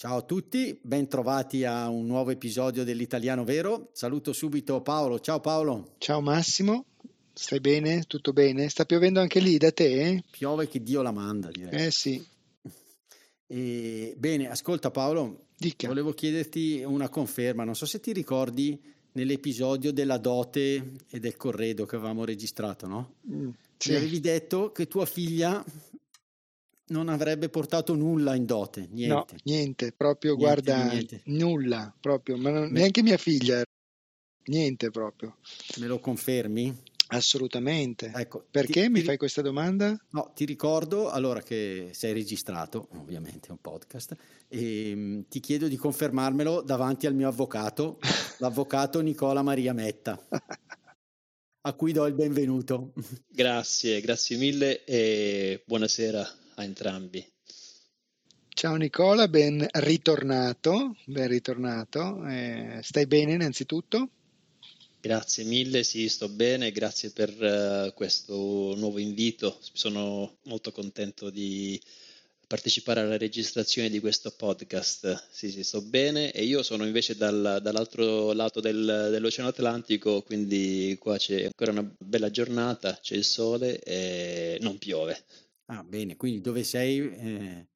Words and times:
Ciao 0.00 0.16
a 0.16 0.22
tutti, 0.22 0.78
ben 0.80 1.08
trovati 1.08 1.64
a 1.64 1.90
un 1.90 2.06
nuovo 2.06 2.30
episodio 2.30 2.84
dell'Italiano 2.84 3.44
Vero. 3.44 3.90
Saluto 3.92 4.32
subito 4.32 4.80
Paolo. 4.80 5.20
Ciao 5.20 5.40
Paolo. 5.40 5.96
Ciao 5.98 6.22
Massimo. 6.22 6.86
Stai 7.34 7.60
bene? 7.60 8.04
Tutto 8.04 8.32
bene? 8.32 8.70
Sta 8.70 8.86
piovendo 8.86 9.20
anche 9.20 9.40
lì 9.40 9.58
da 9.58 9.70
te? 9.72 10.24
Piove 10.30 10.68
che 10.68 10.82
Dio 10.82 11.02
la 11.02 11.10
manda, 11.10 11.50
direi. 11.50 11.88
Eh 11.88 11.90
sì. 11.90 12.26
E, 13.46 14.14
bene, 14.16 14.48
ascolta 14.48 14.90
Paolo, 14.90 15.48
Dica. 15.54 15.86
volevo 15.88 16.14
chiederti 16.14 16.82
una 16.82 17.10
conferma. 17.10 17.64
Non 17.64 17.74
so 17.74 17.84
se 17.84 18.00
ti 18.00 18.14
ricordi 18.14 18.80
nell'episodio 19.12 19.92
della 19.92 20.16
dote 20.16 20.92
e 21.10 21.20
del 21.20 21.36
corredo 21.36 21.84
che 21.84 21.96
avevamo 21.96 22.24
registrato, 22.24 22.86
no? 22.86 23.16
Mm, 23.30 23.50
sì. 23.76 23.90
Mi 23.90 23.96
avevi 23.96 24.20
detto 24.20 24.72
che 24.72 24.88
tua 24.88 25.04
figlia 25.04 25.62
non 26.90 27.08
avrebbe 27.08 27.48
portato 27.48 27.94
nulla 27.94 28.34
in 28.34 28.46
dote, 28.46 28.88
niente. 28.90 29.34
No, 29.34 29.40
niente, 29.44 29.92
proprio 29.92 30.36
niente, 30.36 30.62
guarda, 30.62 30.84
niente. 30.90 31.22
nulla, 31.26 31.94
proprio, 31.98 32.36
ma 32.36 32.50
non, 32.50 32.70
neanche 32.70 33.02
mia 33.02 33.16
figlia, 33.16 33.62
niente 34.44 34.90
proprio. 34.90 35.36
Me 35.78 35.86
lo 35.86 35.98
confermi? 35.98 36.88
Assolutamente. 37.12 38.12
Ecco, 38.14 38.46
Perché 38.50 38.82
ti, 38.82 38.88
mi 38.88 39.00
ti, 39.00 39.04
fai 39.04 39.16
questa 39.16 39.42
domanda? 39.42 39.98
No, 40.10 40.30
ti 40.34 40.44
ricordo 40.44 41.10
allora 41.10 41.42
che 41.42 41.90
sei 41.92 42.12
registrato, 42.12 42.88
ovviamente 42.92 43.48
è 43.48 43.50
un 43.50 43.60
podcast, 43.60 44.16
e 44.46 44.94
mh, 44.94 45.28
ti 45.28 45.40
chiedo 45.40 45.66
di 45.66 45.76
confermarmelo 45.76 46.62
davanti 46.62 47.06
al 47.06 47.14
mio 47.14 47.28
avvocato, 47.28 47.98
l'avvocato 48.38 49.00
Nicola 49.00 49.42
Maria 49.42 49.72
Metta, 49.72 50.24
a 51.62 51.72
cui 51.72 51.92
do 51.92 52.06
il 52.06 52.14
benvenuto. 52.14 52.92
Grazie, 53.26 54.00
grazie 54.00 54.36
mille 54.36 54.84
e 54.84 55.62
buonasera 55.66 56.39
a 56.60 56.64
entrambi. 56.64 57.26
Ciao 58.48 58.76
Nicola, 58.76 59.28
ben 59.28 59.66
ritornato, 59.70 60.96
ben 61.06 61.28
ritornato. 61.28 62.26
Eh, 62.26 62.80
stai 62.82 63.06
bene 63.06 63.32
innanzitutto? 63.32 64.10
Grazie 65.00 65.44
mille, 65.44 65.82
sì, 65.82 66.10
sto 66.10 66.28
bene, 66.28 66.72
grazie 66.72 67.10
per 67.10 67.30
uh, 67.40 67.94
questo 67.94 68.74
nuovo 68.76 68.98
invito. 68.98 69.58
Sono 69.72 70.36
molto 70.42 70.72
contento 70.72 71.30
di 71.30 71.80
partecipare 72.46 73.00
alla 73.00 73.16
registrazione 73.16 73.88
di 73.88 73.98
questo 73.98 74.32
podcast. 74.32 75.28
Sì, 75.30 75.50
sì, 75.50 75.64
sto 75.64 75.80
bene 75.80 76.32
e 76.32 76.44
io 76.44 76.62
sono 76.62 76.84
invece 76.84 77.16
dal, 77.16 77.60
dall'altro 77.62 78.32
lato 78.32 78.60
del, 78.60 79.08
dell'Oceano 79.10 79.48
Atlantico, 79.48 80.20
quindi 80.20 80.96
qua 80.98 81.16
c'è 81.16 81.44
ancora 81.44 81.70
una 81.70 81.90
bella 81.96 82.30
giornata, 82.30 82.98
c'è 83.00 83.14
il 83.14 83.24
sole 83.24 83.80
e 83.80 84.58
non 84.60 84.76
piove. 84.76 85.24
Ah, 85.72 85.84
bene, 85.84 86.16
quindi 86.16 86.40
dove 86.40 86.64
sei 86.64 86.98
eh, 86.98 87.66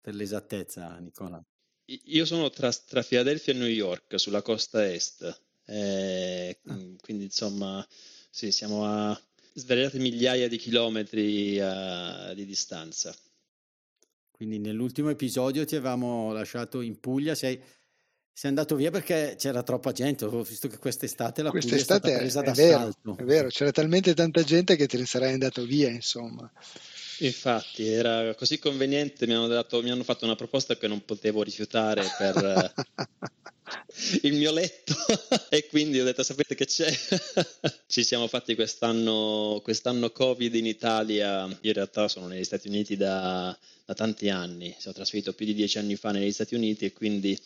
per 0.00 0.14
l'esattezza, 0.14 0.96
Nicola? 0.98 1.44
Io 1.86 2.24
sono 2.24 2.48
tra, 2.48 2.70
tra 2.70 3.02
Filadelfia 3.02 3.52
e 3.52 3.56
New 3.56 3.66
York, 3.66 4.20
sulla 4.20 4.40
costa 4.40 4.88
est. 4.88 5.42
Eh, 5.66 6.56
ah. 6.66 6.78
Quindi 7.00 7.24
insomma, 7.24 7.84
sì, 8.30 8.52
siamo 8.52 8.84
a 8.84 9.20
svariate 9.54 9.98
migliaia 9.98 10.46
di 10.46 10.56
chilometri 10.58 11.58
uh, 11.58 12.32
di 12.34 12.46
distanza. 12.46 13.12
Quindi 14.30 14.60
nell'ultimo 14.60 15.10
episodio 15.10 15.64
ti 15.64 15.74
avevamo 15.74 16.32
lasciato 16.32 16.80
in 16.80 17.00
Puglia, 17.00 17.34
sei, 17.34 17.60
sei 18.32 18.48
andato 18.48 18.76
via 18.76 18.92
perché 18.92 19.34
c'era 19.36 19.64
troppa 19.64 19.90
gente, 19.90 20.24
ho 20.24 20.42
visto 20.44 20.68
che 20.68 20.78
quest'estate 20.78 21.42
la 21.42 21.50
quest'estate 21.50 22.12
Puglia 22.12 22.16
è 22.20 22.28
stata 22.28 22.44
presa 22.44 22.68
è 22.68 22.70
d'assalto. 22.70 23.14
Vero, 23.14 23.22
è 23.22 23.24
vero, 23.24 23.48
c'era 23.48 23.72
talmente 23.72 24.14
tanta 24.14 24.44
gente 24.44 24.76
che 24.76 24.86
te 24.86 24.98
ne 24.98 25.06
sarai 25.06 25.32
andato 25.32 25.64
via, 25.64 25.88
insomma. 25.88 26.48
Infatti, 27.20 27.86
era 27.86 28.34
così 28.34 28.58
conveniente, 28.58 29.26
mi 29.26 29.34
hanno, 29.34 29.46
dato, 29.46 29.82
mi 29.82 29.90
hanno 29.90 30.04
fatto 30.04 30.24
una 30.24 30.36
proposta 30.36 30.76
che 30.76 30.88
non 30.88 31.04
potevo 31.04 31.42
rifiutare 31.42 32.04
per 32.16 32.72
il 34.22 34.34
mio 34.34 34.52
letto. 34.52 34.94
E 35.52 35.66
quindi 35.66 35.98
ho 35.98 36.04
detto 36.04 36.22
sapete 36.22 36.54
che 36.54 36.64
c'è? 36.64 36.88
Ci 37.88 38.04
siamo 38.04 38.28
fatti 38.28 38.54
quest'anno, 38.54 39.60
quest'anno 39.64 40.10
Covid 40.10 40.54
in 40.54 40.66
Italia, 40.66 41.44
io 41.46 41.56
in 41.60 41.72
realtà 41.72 42.06
sono 42.06 42.28
negli 42.28 42.44
Stati 42.44 42.68
Uniti 42.68 42.96
da, 42.96 43.56
da 43.84 43.94
tanti 43.94 44.28
anni, 44.28 44.72
sono 44.78 44.94
trasferito 44.94 45.32
più 45.32 45.44
di 45.44 45.54
dieci 45.54 45.78
anni 45.78 45.96
fa 45.96 46.12
negli 46.12 46.30
Stati 46.30 46.54
Uniti 46.54 46.84
e 46.84 46.92
quindi 46.92 47.36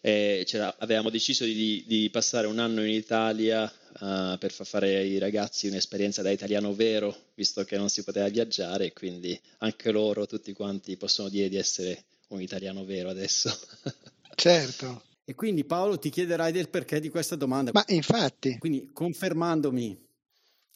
eh, 0.00 0.46
avevamo 0.78 1.10
deciso 1.10 1.44
di, 1.44 1.84
di, 1.86 2.08
passare 2.10 2.46
un 2.46 2.58
anno 2.58 2.82
in 2.82 2.92
Italia 2.92 3.70
uh, 4.00 4.38
per 4.38 4.52
far 4.52 4.66
fare 4.66 4.96
ai 4.96 5.18
ragazzi 5.18 5.68
un'esperienza 5.68 6.22
da 6.22 6.30
italiano 6.30 6.74
vero, 6.74 7.14
visto 7.34 7.64
che 7.64 7.76
non 7.76 7.88
si 7.88 8.02
poteva 8.04 8.28
viaggiare, 8.28 8.92
quindi 8.92 9.38
anche 9.58 9.90
loro, 9.90 10.26
tutti 10.26 10.52
quanti, 10.52 10.96
possono 10.96 11.28
dire 11.28 11.48
di 11.48 11.56
essere 11.56 12.04
un 12.28 12.40
italiano 12.40 12.84
vero 12.84 13.10
adesso. 13.10 13.56
certo. 14.34 15.04
E 15.24 15.34
quindi 15.34 15.64
Paolo 15.64 15.98
ti 15.98 16.10
chiederai 16.10 16.52
del 16.52 16.68
perché 16.68 17.00
di 17.00 17.08
questa 17.08 17.36
domanda. 17.36 17.70
Ma 17.72 17.84
infatti. 17.88 18.58
Quindi 18.58 18.90
confermandomi 18.92 20.02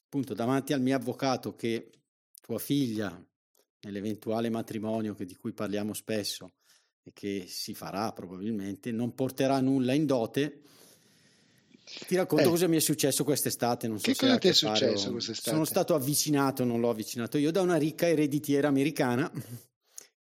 appunto 0.05 0.33
davanti 0.33 0.73
al 0.73 0.81
mio 0.81 0.97
avvocato 0.97 1.55
che 1.55 1.91
tua 2.41 2.59
figlia 2.59 3.23
nell'eventuale 3.83 4.49
matrimonio 4.49 5.15
di 5.19 5.37
cui 5.37 5.53
parliamo 5.53 5.93
spesso 5.93 6.53
e 7.03 7.13
che 7.13 7.45
si 7.47 7.75
farà 7.75 8.11
probabilmente, 8.13 8.91
non 8.91 9.15
porterà 9.15 9.61
nulla 9.61 9.93
in 9.93 10.07
dote. 10.07 10.63
Ti 12.07 12.17
racconto 12.17 12.47
eh, 12.47 12.51
cosa 12.51 12.69
mi 12.69 12.77
è 12.77 12.81
successo 12.81 13.25
quest'estate. 13.25 13.89
Non 13.89 13.99
so 13.99 14.11
che 14.11 14.17
cosa 14.17 14.39
ti 14.39 14.49
è 14.49 14.53
successo 14.53 15.11
quest'estate? 15.11 15.51
Sono 15.51 15.65
stato 15.65 15.95
avvicinato, 15.95 16.65
non 16.65 16.81
l'ho 16.81 16.91
avvicinato 16.91 17.39
io, 17.39 17.51
da 17.51 17.61
una 17.61 17.77
ricca 17.77 18.09
ereditiera 18.09 18.69
americana 18.69 19.31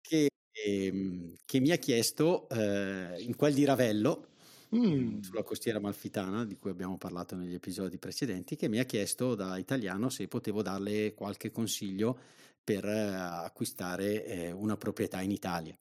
che, 0.02 0.30
eh, 0.52 1.34
che 1.46 1.60
mi 1.60 1.72
ha 1.72 1.78
chiesto 1.78 2.48
eh, 2.50 3.22
in 3.22 3.36
quel 3.36 3.54
di 3.54 3.66
Ravello, 3.66 4.28
mm. 4.76 5.22
sulla 5.22 5.44
costiera 5.44 5.80
malfitana, 5.80 6.46
di 6.46 6.58
cui 6.58 6.72
abbiamo 6.72 6.98
parlato 6.98 7.36
negli 7.36 7.54
episodi 7.54 7.98
precedenti, 7.98 8.56
che 8.56 8.68
mi 8.68 8.80
ha 8.80 8.86
chiesto 8.86 9.36
da 9.36 9.58
italiano 9.58 10.10
se 10.10 10.28
potevo 10.28 10.62
darle 10.62 11.14
qualche 11.14 11.52
consiglio 11.52 12.18
per 12.64 12.86
eh, 12.86 13.14
acquistare 13.14 14.26
eh, 14.26 14.52
una 14.52 14.78
proprietà 14.78 15.22
in 15.22 15.32
Italia. 15.32 15.78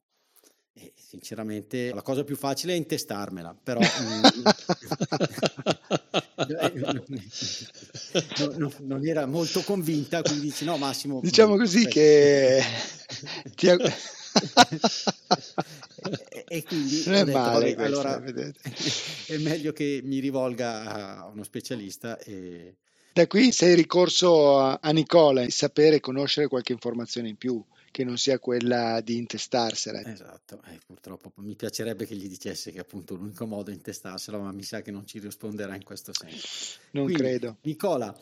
E 0.75 0.93
sinceramente 0.95 1.93
la 1.93 2.01
cosa 2.01 2.23
più 2.23 2.35
facile 2.35 2.73
è 2.73 2.75
intestarmela, 2.77 3.55
però 3.61 3.79
mm, 4.01 4.23
no, 8.39 8.53
no, 8.57 8.73
non 8.79 9.05
era 9.05 9.27
molto 9.27 9.61
convinta, 9.61 10.21
quindi 10.21 10.47
dici 10.47 10.65
no 10.65 10.77
Massimo. 10.77 11.19
Diciamo 11.21 11.57
così 11.57 11.85
che... 11.87 12.61
ti 13.55 13.67
e, 16.29 16.43
e, 16.47 16.63
quindi 16.63 17.03
non 17.05 17.15
è 17.15 17.23
detto, 17.23 17.37
male 17.37 17.75
vabbè, 17.75 17.85
allora 17.85 18.21
è 18.23 19.37
meglio 19.37 19.71
che 19.71 20.01
mi 20.03 20.19
rivolga 20.19 21.19
a 21.19 21.27
uno 21.27 21.43
specialista 21.43 22.17
e... 22.19 22.77
Da 23.13 23.27
qui 23.27 23.51
sei 23.51 23.75
ricorso 23.75 24.57
a, 24.59 24.89
Nicola, 24.89 25.47
sapere 25.49 25.97
e 25.97 25.99
conoscere 25.99 26.47
qualche 26.47 26.73
informazione 26.73 27.29
in 27.29 27.37
più 27.37 27.63
che 27.91 28.03
non 28.03 28.17
sia 28.17 28.39
quella 28.39 29.01
di 29.01 29.17
intestarsela. 29.17 30.03
Esatto, 30.03 30.59
eh, 30.65 30.79
purtroppo 30.83 31.31
mi 31.35 31.55
piacerebbe 31.55 32.07
che 32.07 32.15
gli 32.15 32.27
dicesse 32.27 32.71
che 32.71 32.79
appunto 32.79 33.13
l'unico 33.13 33.45
modo 33.45 33.69
è 33.69 33.73
intestarsela, 33.75 34.39
ma 34.39 34.51
mi 34.51 34.63
sa 34.63 34.81
che 34.81 34.89
non 34.89 35.05
ci 35.05 35.19
risponderà 35.19 35.75
in 35.75 35.83
questo 35.83 36.11
senso. 36.11 36.79
Non 36.91 37.03
Quindi, 37.03 37.21
credo. 37.21 37.57
Nicola, 37.61 38.19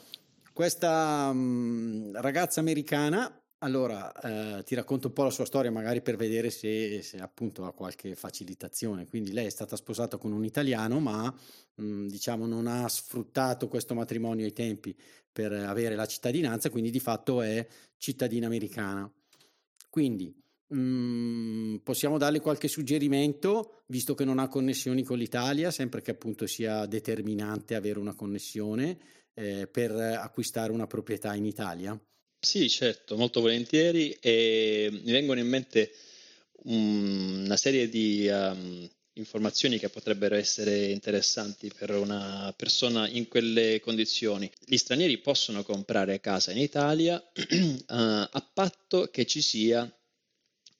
questa 0.51 1.31
mh, 1.31 1.37
mm, 1.37 2.15
ragazza 2.15 2.59
americana, 2.59 3.40
allora 3.63 4.11
eh, 4.59 4.63
ti 4.63 4.73
racconto 4.73 5.07
un 5.07 5.13
po' 5.13 5.23
la 5.23 5.29
sua 5.29 5.45
storia, 5.45 5.71
magari 5.71 6.01
per 6.01 6.15
vedere 6.15 6.49
se, 6.49 7.01
se, 7.03 7.17
appunto 7.17 7.65
ha 7.65 7.73
qualche 7.73 8.15
facilitazione. 8.15 9.07
Quindi 9.07 9.31
lei 9.33 9.45
è 9.45 9.49
stata 9.51 9.75
sposata 9.75 10.17
con 10.17 10.31
un 10.31 10.43
italiano, 10.43 10.99
ma 10.99 11.31
mh, 11.75 11.83
mm, 11.83 12.07
diciamo 12.07 12.47
non 12.47 12.65
ha 12.67 12.87
sfruttato 12.87 13.67
questo 13.67 13.93
matrimonio 13.93 14.45
ai 14.45 14.53
tempi 14.53 14.95
per 15.31 15.51
avere 15.53 15.95
la 15.95 16.07
cittadinanza, 16.07 16.69
quindi 16.71 16.89
di 16.89 16.99
fatto 16.99 17.41
è 17.41 17.65
cittadina 17.97 18.47
americana. 18.47 19.11
Quindi 19.89 20.35
mh, 20.67 20.75
mhmm, 20.75 21.77
possiamo 21.83 22.17
darle 22.17 22.39
qualche 22.39 22.67
suggerimento, 22.67 23.83
visto 23.87 24.15
che 24.15 24.25
non 24.25 24.39
ha 24.39 24.47
connessioni 24.47 25.03
con 25.03 25.19
l'Italia, 25.19 25.69
sempre 25.69 26.01
che 26.01 26.11
appunto 26.11 26.47
sia 26.47 26.87
determinante 26.87 27.75
avere 27.75 27.99
una 27.99 28.15
connessione 28.15 28.97
eh, 29.35 29.67
per 29.67 29.91
acquistare 29.91 30.71
una 30.71 30.87
proprietà 30.87 31.35
in 31.35 31.45
Italia? 31.45 31.99
Sì, 32.43 32.67
certo, 32.69 33.15
molto 33.17 33.39
volentieri 33.39 34.17
e 34.19 34.89
mi 34.91 35.11
vengono 35.11 35.39
in 35.39 35.47
mente 35.47 35.93
una 36.63 37.55
serie 37.55 37.87
di, 37.87 38.27
um, 38.27 38.89
informazioni 39.13 39.77
che 39.77 39.89
potrebbero 39.89 40.35
essere 40.35 40.85
interessanti 40.85 41.71
per 41.75 41.91
una 41.91 42.51
persona 42.57 43.07
in 43.07 43.27
quelle 43.27 43.79
condizioni. 43.79 44.49
Gli 44.65 44.77
stranieri 44.77 45.19
possono 45.19 45.63
comprare 45.63 46.19
casa 46.19 46.51
in 46.51 46.57
Italia 46.57 47.15
uh, 47.21 47.85
a 47.87 48.49
patto 48.53 49.09
che 49.11 49.25
ci 49.27 49.41
sia 49.41 49.89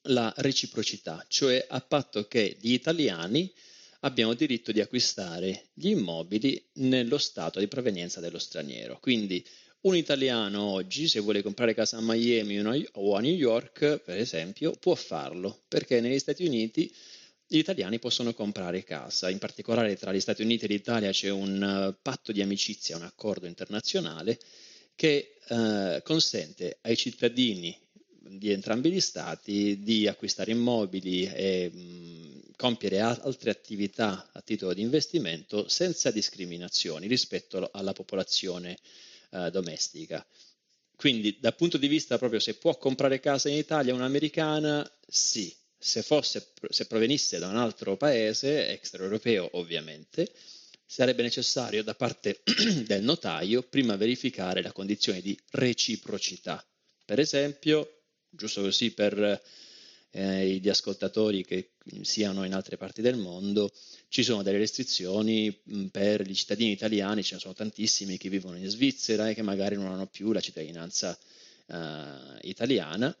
la 0.06 0.32
reciprocità, 0.38 1.24
cioè 1.28 1.64
a 1.68 1.80
patto 1.80 2.26
che 2.26 2.56
gli 2.60 2.72
italiani 2.72 3.52
abbiano 4.00 4.34
diritto 4.34 4.72
di 4.72 4.80
acquistare 4.80 5.68
gli 5.74 5.90
immobili 5.90 6.60
nello 6.74 7.18
stato 7.18 7.60
di 7.60 7.68
provenienza 7.68 8.18
dello 8.18 8.40
straniero. 8.40 8.98
Quindi 8.98 9.46
un 9.82 9.96
italiano 9.96 10.62
oggi, 10.62 11.08
se 11.08 11.20
vuole 11.20 11.42
comprare 11.42 11.74
casa 11.74 11.96
a 11.96 12.02
Miami 12.02 12.86
o 12.92 13.16
a 13.16 13.20
New 13.20 13.34
York, 13.34 13.98
per 13.98 14.16
esempio, 14.16 14.72
può 14.72 14.94
farlo, 14.94 15.62
perché 15.66 16.00
negli 16.00 16.18
Stati 16.18 16.44
Uniti 16.44 16.92
gli 17.46 17.58
italiani 17.58 17.98
possono 17.98 18.32
comprare 18.32 18.84
casa, 18.84 19.28
in 19.28 19.38
particolare 19.38 19.96
tra 19.96 20.12
gli 20.12 20.20
Stati 20.20 20.42
Uniti 20.42 20.64
e 20.64 20.68
l'Italia 20.68 21.10
c'è 21.10 21.30
un 21.30 21.60
uh, 21.90 21.96
patto 22.00 22.32
di 22.32 22.40
amicizia, 22.40 22.96
un 22.96 23.02
accordo 23.02 23.46
internazionale 23.46 24.38
che 24.94 25.38
uh, 25.48 26.00
consente 26.02 26.78
ai 26.82 26.96
cittadini 26.96 27.76
di 28.24 28.50
entrambi 28.50 28.90
gli 28.90 29.00
stati 29.00 29.82
di 29.82 30.06
acquistare 30.06 30.52
immobili 30.52 31.24
e 31.26 31.70
mh, 31.70 32.52
compiere 32.56 33.00
a- 33.00 33.20
altre 33.22 33.50
attività 33.50 34.30
a 34.32 34.40
titolo 34.42 34.72
di 34.72 34.80
investimento 34.80 35.68
senza 35.68 36.12
discriminazioni 36.12 37.08
rispetto 37.08 37.68
alla 37.72 37.92
popolazione 37.92 38.78
uh, 39.32 39.50
domestica. 39.50 40.24
Quindi 40.96 41.38
dal 41.40 41.56
punto 41.56 41.78
di 41.78 41.88
vista 41.88 42.16
proprio 42.16 42.38
se 42.38 42.54
può 42.54 42.76
comprare 42.78 43.20
casa 43.20 43.48
in 43.48 43.56
Italia 43.56 43.92
un'americana, 43.92 44.88
sì, 45.06 45.54
se, 45.76 46.02
fosse, 46.02 46.52
se 46.68 46.86
provenisse 46.86 47.38
da 47.38 47.48
un 47.48 47.56
altro 47.56 47.96
paese, 47.96 48.68
extraeuropeo 48.68 49.50
ovviamente, 49.54 50.32
sarebbe 50.86 51.22
necessario 51.22 51.82
da 51.82 51.94
parte 51.94 52.42
del 52.86 53.02
notaio 53.02 53.62
prima 53.62 53.96
verificare 53.96 54.62
la 54.62 54.72
condizione 54.72 55.20
di 55.20 55.36
reciprocità. 55.50 56.64
Per 57.04 57.18
esempio, 57.18 58.02
giusto 58.30 58.62
così 58.62 58.92
per 58.92 59.42
eh, 60.10 60.46
gli 60.46 60.68
ascoltatori 60.68 61.44
che 61.44 61.71
siano 62.02 62.44
in 62.44 62.54
altre 62.54 62.76
parti 62.76 63.02
del 63.02 63.16
mondo, 63.16 63.72
ci 64.08 64.22
sono 64.22 64.42
delle 64.42 64.58
restrizioni 64.58 65.56
per 65.90 66.22
gli 66.22 66.34
cittadini 66.34 66.72
italiani, 66.72 67.22
ce 67.22 67.34
ne 67.34 67.40
sono 67.40 67.54
tantissimi 67.54 68.18
che 68.18 68.28
vivono 68.28 68.56
in 68.56 68.68
Svizzera 68.68 69.28
e 69.28 69.34
che 69.34 69.42
magari 69.42 69.76
non 69.76 69.86
hanno 69.86 70.06
più 70.06 70.32
la 70.32 70.40
cittadinanza 70.40 71.18
eh, 71.66 72.38
italiana 72.42 73.14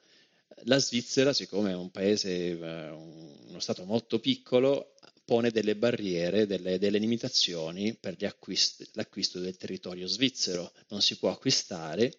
la 0.64 0.78
Svizzera, 0.78 1.32
siccome 1.32 1.70
è 1.70 1.74
un 1.74 1.90
paese, 1.90 2.30
eh, 2.30 2.90
uno 2.90 3.58
Stato 3.58 3.84
molto 3.84 4.18
piccolo, 4.18 4.94
pone 5.24 5.50
delle 5.50 5.76
barriere, 5.76 6.46
delle, 6.46 6.78
delle 6.78 6.98
limitazioni 6.98 7.94
per 7.94 8.16
l'acquisto 8.18 9.38
del 9.38 9.56
territorio 9.56 10.06
svizzero. 10.06 10.72
Non 10.88 11.00
si 11.00 11.16
può 11.16 11.30
acquistare, 11.30 12.18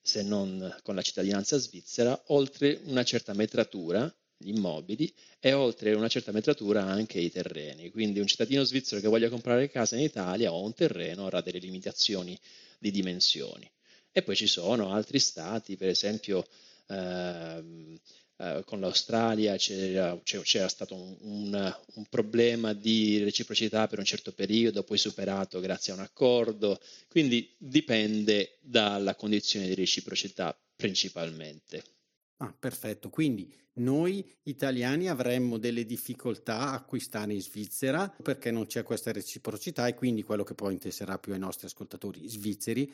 se 0.00 0.22
non 0.22 0.74
con 0.82 0.94
la 0.94 1.02
cittadinanza 1.02 1.56
svizzera, 1.58 2.20
oltre 2.26 2.80
una 2.84 3.04
certa 3.04 3.32
metratura 3.32 4.12
gli 4.44 4.54
immobili 4.54 5.12
e 5.40 5.52
oltre 5.52 5.94
una 5.94 6.08
certa 6.08 6.32
metratura 6.32 6.84
anche 6.84 7.18
i 7.18 7.30
terreni. 7.30 7.90
Quindi 7.90 8.20
un 8.20 8.26
cittadino 8.26 8.62
svizzero 8.62 9.00
che 9.00 9.08
voglia 9.08 9.28
comprare 9.28 9.70
casa 9.70 9.96
in 9.96 10.02
Italia 10.02 10.52
o 10.52 10.62
un 10.62 10.74
terreno 10.74 11.24
avrà 11.24 11.40
delle 11.40 11.58
limitazioni 11.58 12.38
di 12.78 12.90
dimensioni. 12.90 13.68
E 14.12 14.22
poi 14.22 14.36
ci 14.36 14.46
sono 14.46 14.92
altri 14.92 15.18
stati, 15.18 15.76
per 15.76 15.88
esempio 15.88 16.46
Ehm, 16.88 17.98
eh, 18.36 18.62
con 18.64 18.80
l'Australia 18.80 19.56
c'era, 19.56 20.18
c'era 20.22 20.68
stato 20.68 20.94
un, 20.94 21.16
un, 21.20 21.76
un, 21.94 22.04
problema 22.10 22.72
di 22.72 23.22
reciprocità 23.22 23.86
per 23.86 24.00
un 24.00 24.04
certo 24.04 24.32
periodo, 24.32 24.82
poi 24.82 24.98
superato 24.98 25.60
grazie 25.60 25.92
a 25.92 25.96
un 25.96 26.02
accordo, 26.02 26.80
quindi 27.08 27.54
dipende 27.58 28.58
dalla 28.60 29.14
condizione 29.14 29.68
di 29.68 29.74
reciprocità 29.74 30.56
principalmente. 30.76 31.93
Ah, 32.44 32.52
perfetto, 32.52 33.08
quindi 33.08 33.50
noi 33.74 34.22
italiani 34.42 35.08
avremmo 35.08 35.56
delle 35.56 35.86
difficoltà 35.86 36.58
a 36.58 36.74
acquistare 36.74 37.32
in 37.32 37.40
Svizzera 37.40 38.14
perché 38.22 38.50
non 38.50 38.66
c'è 38.66 38.82
questa 38.82 39.12
reciprocità 39.12 39.86
e 39.86 39.94
quindi 39.94 40.22
quello 40.22 40.44
che 40.44 40.52
poi 40.54 40.74
interesserà 40.74 41.18
più 41.18 41.32
ai 41.32 41.38
nostri 41.38 41.66
ascoltatori 41.66 42.28
svizzeri 42.28 42.92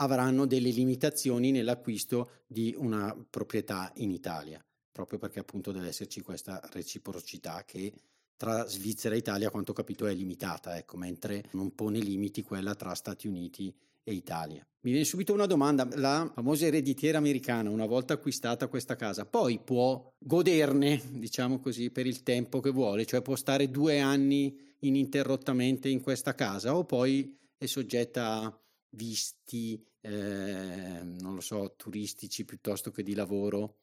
avranno 0.00 0.44
delle 0.44 0.70
limitazioni 0.70 1.52
nell'acquisto 1.52 2.42
di 2.48 2.74
una 2.76 3.16
proprietà 3.30 3.92
in 3.96 4.10
Italia, 4.10 4.60
proprio 4.90 5.20
perché 5.20 5.38
appunto 5.38 5.70
deve 5.70 5.86
esserci 5.86 6.20
questa 6.20 6.60
reciprocità 6.72 7.64
che 7.64 7.92
tra 8.36 8.66
Svizzera 8.66 9.14
e 9.14 9.18
Italia, 9.18 9.48
a 9.48 9.50
quanto 9.50 9.70
ho 9.70 9.74
capito, 9.74 10.06
è 10.06 10.14
limitata, 10.14 10.76
ecco, 10.78 10.96
mentre 10.96 11.44
non 11.52 11.74
pone 11.74 11.98
limiti 11.98 12.42
quella 12.42 12.74
tra 12.74 12.94
Stati 12.94 13.28
Uniti 13.28 13.68
e 13.68 13.89
Italia. 14.04 14.64
Mi 14.82 14.92
viene 14.92 15.04
subito 15.04 15.34
una 15.34 15.46
domanda, 15.46 15.86
la 15.96 16.30
famosa 16.34 16.64
ereditiera 16.64 17.18
americana, 17.18 17.68
una 17.68 17.84
volta 17.84 18.14
acquistata 18.14 18.68
questa 18.68 18.96
casa, 18.96 19.26
poi 19.26 19.58
può 19.58 20.14
goderne, 20.18 21.02
diciamo 21.12 21.60
così, 21.60 21.90
per 21.90 22.06
il 22.06 22.22
tempo 22.22 22.60
che 22.60 22.70
vuole, 22.70 23.04
cioè 23.04 23.20
può 23.20 23.36
stare 23.36 23.70
due 23.70 24.00
anni 24.00 24.56
ininterrottamente 24.80 25.90
in 25.90 26.00
questa 26.00 26.34
casa 26.34 26.74
o 26.74 26.84
poi 26.84 27.36
è 27.58 27.66
soggetta 27.66 28.40
a 28.40 28.60
visti, 28.90 29.84
eh, 30.00 31.00
non 31.02 31.34
lo 31.34 31.42
so, 31.42 31.74
turistici 31.76 32.46
piuttosto 32.46 32.90
che 32.90 33.02
di 33.02 33.14
lavoro? 33.14 33.76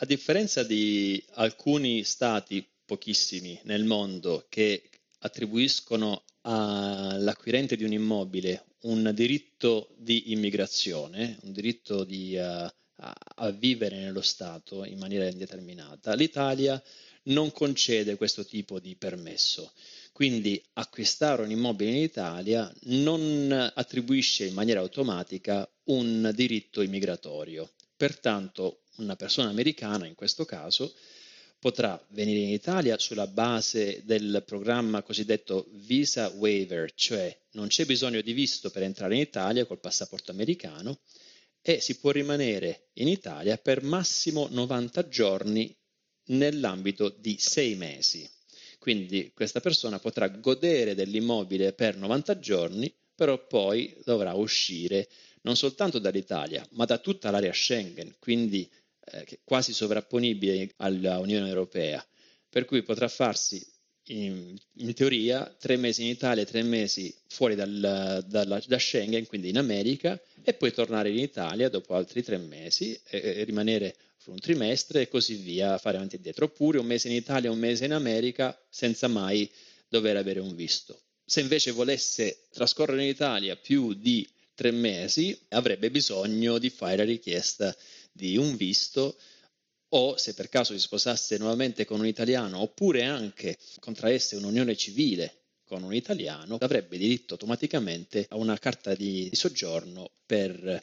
A 0.00 0.04
differenza 0.04 0.62
di 0.62 1.24
alcuni 1.36 2.04
stati, 2.04 2.68
pochissimi 2.84 3.58
nel 3.64 3.84
mondo, 3.84 4.44
che 4.50 4.90
attribuiscono 5.20 6.22
all'acquirente 6.42 7.76
di 7.76 7.84
un 7.84 7.92
immobile 7.92 8.64
un 8.82 9.10
diritto 9.14 9.94
di 9.96 10.30
immigrazione, 10.32 11.38
un 11.42 11.52
diritto 11.52 12.04
di, 12.04 12.36
uh, 12.36 12.66
a, 13.00 13.50
vivere 13.50 13.98
nello 13.98 14.20
Stato 14.20 14.84
in 14.84 14.98
maniera 14.98 15.26
indeterminata, 15.26 16.14
l'Italia 16.14 16.80
non 17.24 17.50
concede 17.52 18.16
questo 18.16 18.44
tipo 18.44 18.78
di 18.78 18.94
permesso. 18.96 19.72
Quindi 20.12 20.62
acquistare 20.74 21.42
un 21.42 21.50
immobile 21.50 21.90
in 21.90 22.02
Italia 22.02 22.72
non 22.84 23.72
attribuisce 23.74 24.46
in 24.46 24.54
maniera 24.54 24.80
automatica 24.80 25.68
un 25.84 26.30
diritto 26.34 26.80
immigratorio. 26.80 27.70
Pertanto 27.96 28.82
una 28.96 29.16
persona 29.16 29.48
americana, 29.48 30.06
in 30.06 30.14
questo 30.14 30.44
caso, 30.44 30.94
potrà 31.58 32.00
venire 32.10 32.40
in 32.40 32.50
Italia 32.50 32.98
sulla 32.98 33.26
base 33.26 34.02
del 34.04 34.42
programma 34.46 35.02
cosiddetto 35.02 35.66
Visa 35.72 36.28
Waiver, 36.28 36.92
cioè 36.94 37.36
non 37.52 37.66
c'è 37.66 37.84
bisogno 37.84 38.20
di 38.20 38.32
visto 38.32 38.70
per 38.70 38.82
entrare 38.82 39.14
in 39.14 39.20
Italia 39.20 39.66
col 39.66 39.80
passaporto 39.80 40.30
americano 40.30 41.00
e 41.60 41.80
si 41.80 41.98
può 41.98 42.12
rimanere 42.12 42.90
in 42.94 43.08
Italia 43.08 43.58
per 43.58 43.82
massimo 43.82 44.46
90 44.50 45.08
giorni 45.08 45.76
nell'ambito 46.26 47.08
di 47.08 47.36
sei 47.38 47.74
mesi. 47.74 48.28
Quindi 48.78 49.32
questa 49.34 49.60
persona 49.60 49.98
potrà 49.98 50.28
godere 50.28 50.94
dell'immobile 50.94 51.72
per 51.72 51.96
90 51.96 52.38
giorni, 52.38 52.94
però 53.14 53.44
poi 53.46 53.96
dovrà 54.04 54.34
uscire 54.34 55.08
non 55.42 55.56
soltanto 55.56 55.98
dall'Italia, 55.98 56.64
ma 56.72 56.84
da 56.84 56.98
tutta 56.98 57.30
l'area 57.30 57.52
Schengen, 57.52 58.14
quindi 58.20 58.70
eh, 59.10 59.40
quasi 59.44 59.72
sovrapponibile 59.72 60.72
all'Unione 60.76 61.48
Europea. 61.48 62.04
Per 62.48 62.64
cui 62.64 62.82
potrà 62.82 63.08
farsi 63.08 63.64
in, 64.08 64.56
in, 64.74 64.94
teoria 64.94 65.54
tre 65.58 65.76
mesi 65.76 66.02
in 66.02 66.08
Italia 66.08 66.44
tre 66.44 66.62
mesi 66.62 67.14
fuori 67.28 67.54
dal, 67.54 68.24
dalla, 68.26 68.62
da 68.66 68.78
Schengen, 68.78 69.26
quindi 69.26 69.48
in 69.50 69.58
America, 69.58 70.20
e 70.42 70.54
poi 70.54 70.72
tornare 70.72 71.10
in 71.10 71.18
Italia 71.18 71.68
dopo 71.68 71.94
altri 71.94 72.22
tre 72.22 72.38
mesi 72.38 72.98
e, 73.08 73.20
e 73.20 73.44
rimanere 73.44 73.96
un 74.26 74.38
trimestre 74.38 75.02
e 75.02 75.08
così 75.08 75.34
via, 75.34 75.78
fare 75.78 75.96
avanti 75.96 76.16
e 76.16 76.20
dietro, 76.20 76.46
oppure 76.46 76.78
un 76.78 76.86
mese 76.86 77.08
in 77.08 77.14
Italia, 77.14 77.50
un 77.50 77.58
mese 77.58 77.86
in 77.86 77.92
America, 77.92 78.58
senza 78.68 79.08
mai 79.08 79.50
dover 79.88 80.16
avere 80.16 80.40
un 80.40 80.54
visto. 80.54 81.00
Se 81.24 81.40
invece 81.40 81.70
volesse 81.70 82.44
trascorrere 82.50 83.02
in 83.02 83.08
Italia 83.08 83.56
più 83.56 83.94
di 83.94 84.28
tre 84.54 84.70
mesi, 84.70 85.38
avrebbe 85.50 85.90
bisogno 85.90 86.58
di 86.58 86.68
fare 86.68 86.96
la 86.96 87.04
richiesta 87.04 87.74
di 88.12 88.36
un 88.36 88.56
visto 88.56 89.16
o 89.90 90.16
se 90.16 90.34
per 90.34 90.48
caso 90.48 90.72
si 90.74 90.80
sposasse 90.80 91.38
nuovamente 91.38 91.84
con 91.84 92.00
un 92.00 92.06
italiano 92.06 92.60
oppure 92.60 93.04
anche 93.04 93.56
contraesse 93.80 94.36
un'unione 94.36 94.76
civile 94.76 95.34
con 95.64 95.82
un 95.82 95.94
italiano, 95.94 96.56
avrebbe 96.60 96.96
diritto 96.96 97.34
automaticamente 97.34 98.26
a 98.30 98.36
una 98.36 98.58
carta 98.58 98.94
di 98.94 99.28
soggiorno 99.32 100.10
per 100.24 100.82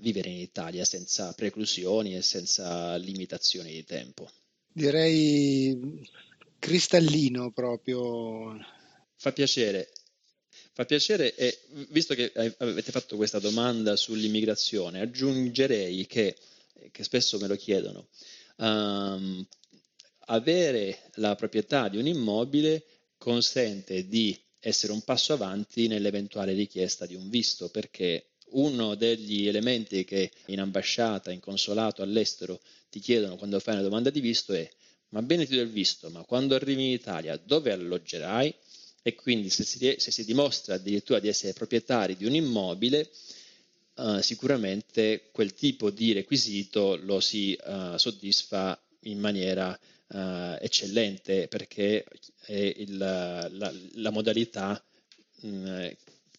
vivere 0.00 0.30
in 0.30 0.38
Italia 0.38 0.84
senza 0.84 1.32
preclusioni 1.32 2.16
e 2.16 2.22
senza 2.22 2.96
limitazioni 2.96 3.72
di 3.72 3.84
tempo. 3.84 4.30
Direi 4.72 6.08
cristallino 6.58 7.50
proprio. 7.52 8.56
Fa 9.16 9.32
piacere. 9.32 9.90
Fa 10.76 10.84
piacere 10.86 11.36
e 11.36 11.56
visto 11.90 12.14
che 12.14 12.32
avete 12.34 12.90
fatto 12.90 13.14
questa 13.14 13.38
domanda 13.38 13.94
sull'immigrazione, 13.94 15.00
aggiungerei 15.00 16.04
che, 16.08 16.36
che 16.90 17.04
spesso 17.04 17.38
me 17.38 17.46
lo 17.46 17.54
chiedono, 17.54 18.08
um, 18.56 19.46
avere 20.26 21.10
la 21.14 21.36
proprietà 21.36 21.88
di 21.88 21.96
un 21.96 22.08
immobile 22.08 22.84
consente 23.18 24.08
di 24.08 24.36
essere 24.58 24.92
un 24.92 25.02
passo 25.02 25.32
avanti 25.32 25.86
nell'eventuale 25.86 26.54
richiesta 26.54 27.06
di 27.06 27.14
un 27.14 27.28
visto, 27.28 27.68
perché 27.68 28.30
uno 28.54 28.96
degli 28.96 29.46
elementi 29.46 30.04
che 30.04 30.32
in 30.46 30.58
ambasciata, 30.58 31.30
in 31.30 31.38
consolato 31.38 32.02
all'estero 32.02 32.60
ti 32.90 32.98
chiedono 32.98 33.36
quando 33.36 33.60
fai 33.60 33.74
una 33.74 33.82
domanda 33.84 34.10
di 34.10 34.18
visto 34.20 34.52
è 34.52 34.68
ma 35.10 35.22
bene 35.22 35.46
ti 35.46 35.54
do 35.54 35.62
il 35.62 35.70
visto, 35.70 36.10
ma 36.10 36.24
quando 36.24 36.56
arrivi 36.56 36.86
in 36.86 36.90
Italia 36.90 37.36
dove 37.36 37.70
alloggerai? 37.70 38.52
E 39.06 39.14
quindi 39.14 39.50
se 39.50 39.64
si, 39.64 39.96
se 39.98 40.10
si 40.10 40.24
dimostra 40.24 40.76
addirittura 40.76 41.18
di 41.18 41.28
essere 41.28 41.52
proprietari 41.52 42.16
di 42.16 42.24
un 42.24 42.34
immobile, 42.34 43.10
uh, 43.96 44.22
sicuramente 44.22 45.28
quel 45.30 45.52
tipo 45.52 45.90
di 45.90 46.12
requisito 46.12 46.96
lo 46.96 47.20
si 47.20 47.54
uh, 47.66 47.98
soddisfa 47.98 48.80
in 49.00 49.18
maniera 49.18 49.78
uh, 50.08 50.56
eccellente 50.58 51.48
perché 51.48 52.06
è 52.46 52.54
il, 52.54 52.96
la, 52.96 53.46
la, 53.92 54.10
modalità 54.10 54.82
mh, 55.40 55.48
mm, 55.48 55.86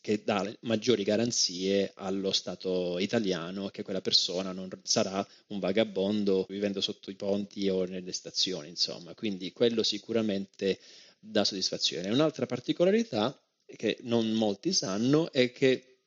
che 0.01 0.23
dà 0.23 0.51
maggiori 0.61 1.03
garanzie 1.03 1.91
allo 1.95 2.31
Stato 2.31 2.97
italiano 2.97 3.69
che 3.69 3.83
quella 3.83 4.01
persona 4.01 4.51
non 4.53 4.69
sarà 4.81 5.23
un 5.47 5.59
vagabondo 5.59 6.47
vivendo 6.49 6.81
sotto 6.81 7.11
i 7.11 7.15
ponti 7.15 7.69
o 7.69 7.85
nelle 7.85 8.11
stazioni, 8.11 8.69
insomma. 8.69 9.13
Quindi 9.13 9.51
quello 9.51 9.83
sicuramente 9.83 10.79
dà 11.25 11.43
soddisfazione. 11.43 12.09
Un'altra 12.09 12.45
particolarità 12.45 13.37
che 13.65 13.97
non 14.01 14.31
molti 14.31 14.71
sanno 14.73 15.31
è 15.31 15.51
che 15.51 15.97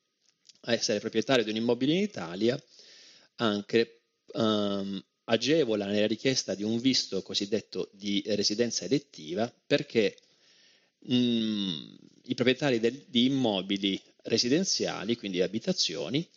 essere 0.63 1.01
proprietario 1.01 1.45
di 1.45 1.51
un 1.51 1.57
immobile 1.57 1.93
in 1.93 2.03
Italia 2.03 2.63
anche 3.37 4.03
um, 4.35 5.03
agevola 5.25 5.87
nella 5.87 6.07
richiesta 6.07 6.55
di 6.55 6.63
un 6.63 6.79
visto 6.79 7.23
cosiddetto 7.23 7.91
di 7.93 8.23
residenza 8.27 8.85
elettiva 8.85 9.53
perché 9.67 10.17
mh, 11.01 11.15
mm, 11.15 11.95
i 12.25 12.35
proprietari 12.35 12.81
del, 12.81 13.05
di 13.07 13.27
immobili 13.27 14.01
residenziali, 14.25 15.17
quindi 15.17 15.41
abitazioni, 15.41 16.29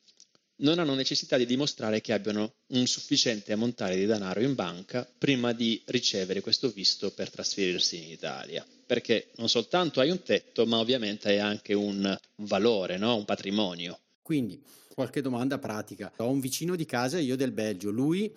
non 0.61 0.79
hanno 0.79 0.93
necessità 0.93 1.37
di 1.37 1.45
dimostrare 1.45 2.01
che 2.01 2.13
abbiano 2.13 2.53
un 2.67 2.85
sufficiente 2.87 3.53
ammontare 3.53 3.95
di 3.95 4.05
denaro 4.05 4.41
in 4.41 4.55
banca 4.55 5.07
prima 5.17 5.53
di 5.53 5.81
ricevere 5.85 6.41
questo 6.41 6.69
visto 6.69 7.11
per 7.11 7.29
trasferirsi 7.29 7.97
in 8.03 8.09
Italia. 8.09 8.65
Perché 8.85 9.31
non 9.37 9.49
soltanto 9.49 9.99
hai 9.99 10.09
un 10.09 10.21
tetto, 10.23 10.65
ma 10.65 10.79
ovviamente 10.79 11.29
hai 11.29 11.39
anche 11.39 11.73
un 11.73 12.17
valore, 12.37 12.97
no? 12.97 13.15
un 13.15 13.25
patrimonio. 13.25 13.99
Quindi, 14.21 14.61
qualche 14.93 15.21
domanda 15.21 15.57
pratica. 15.57 16.11
Ho 16.17 16.29
un 16.29 16.39
vicino 16.39 16.75
di 16.75 16.85
casa, 16.85 17.17
io 17.19 17.35
del 17.35 17.51
Belgio, 17.51 17.89
lui 17.89 18.31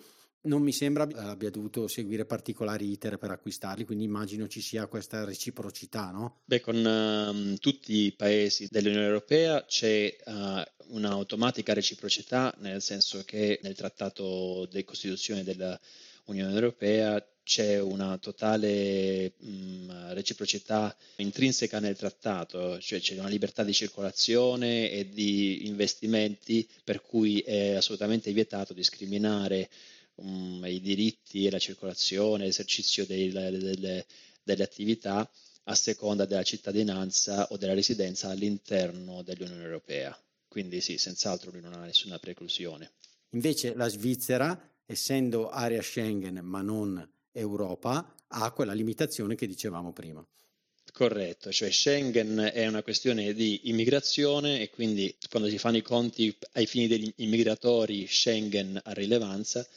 non 0.45 0.61
mi 0.61 0.71
sembra 0.71 1.07
abbia 1.15 1.49
dovuto 1.49 1.87
seguire 1.87 2.25
particolari 2.25 2.89
iter 2.89 3.17
per 3.17 3.31
acquistarli, 3.31 3.85
quindi 3.85 4.03
immagino 4.03 4.47
ci 4.47 4.61
sia 4.61 4.87
questa 4.87 5.23
reciprocità, 5.23 6.11
no? 6.11 6.41
Beh, 6.45 6.61
con 6.61 6.75
uh, 6.75 7.57
tutti 7.57 8.05
i 8.05 8.11
paesi 8.13 8.67
dell'Unione 8.69 9.05
Europea 9.05 9.63
c'è 9.65 10.15
uh, 10.25 10.61
un'automatica 10.95 11.73
reciprocità, 11.73 12.53
nel 12.59 12.81
senso 12.81 13.23
che 13.25 13.59
nel 13.63 13.75
trattato 13.75 14.67
di 14.71 14.83
costituzione 14.83 15.43
dell'Unione 15.43 16.53
Europea 16.53 17.25
c'è 17.45 17.79
una 17.79 18.17
totale 18.17 19.33
mh, 19.37 20.13
reciprocità 20.13 20.95
intrinseca 21.17 21.79
nel 21.79 21.95
trattato, 21.95 22.79
cioè 22.79 22.99
c'è 22.99 23.17
una 23.19 23.27
libertà 23.27 23.63
di 23.63 23.71
circolazione 23.71 24.89
e 24.89 25.09
di 25.09 25.67
investimenti 25.67 26.67
per 26.83 27.03
cui 27.03 27.41
è 27.41 27.75
assolutamente 27.75 28.31
vietato 28.33 28.73
discriminare 28.73 29.69
um, 30.15 30.63
i 30.65 30.79
diritti 30.81 31.45
e 31.45 31.51
la 31.51 31.59
circolazione, 31.59 32.45
l'esercizio 32.45 33.05
delle, 33.05 33.51
delle, 33.51 34.05
delle 34.43 34.63
attività 34.63 35.29
a 35.67 35.75
seconda 35.75 36.25
della 36.25 36.43
cittadinanza 36.43 37.47
o 37.49 37.57
della 37.57 37.73
residenza 37.73 38.29
all'interno 38.29 39.23
dell'Unione 39.23 39.63
Europea. 39.63 40.17
Quindi 40.47 40.79
sì, 40.81 40.97
senz'altro 40.97 41.51
lui 41.51 41.61
non 41.61 41.73
ha 41.73 41.83
nessuna 41.83 42.19
preclusione. 42.19 42.91
Invece 43.31 43.73
la 43.75 43.87
Svizzera, 43.87 44.71
essendo 44.85 45.49
area 45.49 45.81
Schengen 45.81 46.39
ma 46.43 46.61
non 46.61 47.07
Europa, 47.31 48.15
ha 48.27 48.51
quella 48.51 48.73
limitazione 48.73 49.35
che 49.35 49.47
dicevamo 49.47 49.91
prima. 49.91 50.25
Corretto, 50.93 51.51
cioè 51.51 51.71
Schengen 51.71 52.51
è 52.53 52.65
una 52.67 52.81
questione 52.81 53.33
di 53.33 53.61
immigrazione 53.63 54.61
e 54.61 54.69
quindi 54.69 55.13
quando 55.29 55.49
si 55.49 55.57
fanno 55.57 55.75
i 55.75 55.81
conti 55.81 56.33
ai 56.53 56.65
fini 56.67 56.87
degli 56.87 57.11
immigratori 57.17 58.07
Schengen 58.07 58.79
ha 58.81 58.93
rilevanza, 58.93 59.67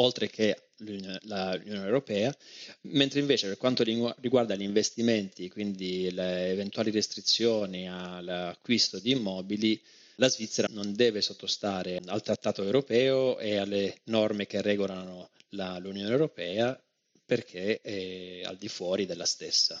oltre 0.00 0.28
che 0.28 0.70
l'Unione 0.78 1.60
Europea, 1.64 2.34
mentre 2.82 3.20
invece 3.20 3.48
per 3.48 3.56
quanto 3.56 3.82
riguarda 3.82 4.54
gli 4.54 4.62
investimenti, 4.62 5.48
quindi 5.48 6.10
le 6.12 6.50
eventuali 6.50 6.90
restrizioni 6.90 7.88
all'acquisto 7.88 8.98
di 8.98 9.12
immobili, 9.12 9.80
la 10.16 10.28
Svizzera 10.28 10.68
non 10.70 10.94
deve 10.94 11.20
sottostare 11.20 12.00
al 12.06 12.22
trattato 12.22 12.62
europeo 12.64 13.38
e 13.38 13.56
alle 13.56 13.98
norme 14.04 14.46
che 14.46 14.60
regolano 14.62 15.30
la, 15.50 15.78
l'Unione 15.78 16.10
Europea 16.10 16.80
perché 17.24 17.80
è 17.80 18.42
al 18.44 18.56
di 18.56 18.68
fuori 18.68 19.06
della 19.06 19.26
stessa. 19.26 19.80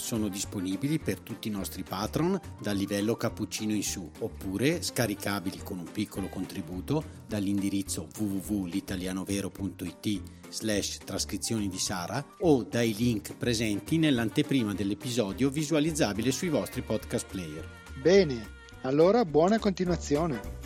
Sono 0.00 0.28
disponibili 0.28 0.98
per 0.98 1.20
tutti 1.20 1.48
i 1.48 1.50
nostri 1.50 1.82
patron 1.82 2.40
dal 2.58 2.76
livello 2.76 3.16
cappuccino 3.16 3.72
in 3.72 3.82
su 3.82 4.10
oppure 4.20 4.80
scaricabili 4.82 5.60
con 5.62 5.78
un 5.78 5.90
piccolo 5.92 6.28
contributo 6.28 7.04
dall'indirizzo 7.26 8.08
www.litalianovero.it 8.18 10.22
slash 10.48 10.98
trascrizioni 11.04 11.68
di 11.68 11.78
Sara 11.78 12.24
o 12.40 12.64
dai 12.64 12.94
link 12.94 13.36
presenti 13.36 13.98
nell'anteprima 13.98 14.74
dell'episodio 14.74 15.50
visualizzabile 15.50 16.32
sui 16.32 16.48
vostri 16.48 16.82
podcast 16.82 17.26
player. 17.30 17.68
Bene, 18.00 18.58
allora 18.82 19.24
buona 19.24 19.58
continuazione. 19.58 20.59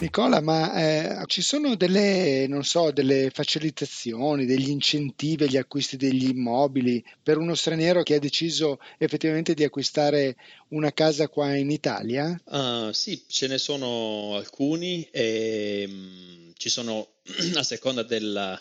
Nicola, 0.00 0.40
ma 0.40 0.74
eh, 0.74 1.26
ci 1.26 1.42
sono 1.42 1.74
delle, 1.74 2.48
so, 2.62 2.92
delle 2.92 3.30
facilitazioni, 3.34 4.46
degli 4.46 4.68
incentivi 4.68 5.44
agli 5.44 5.56
acquisti 5.56 5.96
degli 5.96 6.28
immobili 6.28 7.04
per 7.20 7.36
uno 7.36 7.56
straniero 7.56 8.04
che 8.04 8.14
ha 8.14 8.18
deciso 8.20 8.78
effettivamente 8.96 9.54
di 9.54 9.64
acquistare 9.64 10.36
una 10.68 10.92
casa 10.92 11.26
qua 11.28 11.52
in 11.56 11.72
Italia? 11.72 12.40
Uh, 12.44 12.92
sì, 12.92 13.24
ce 13.26 13.48
ne 13.48 13.58
sono 13.58 14.36
alcuni 14.36 15.02
e 15.10 15.84
um, 15.88 16.52
ci 16.56 16.68
sono 16.68 17.08
a 17.56 17.62
seconda 17.64 18.04
della, 18.04 18.60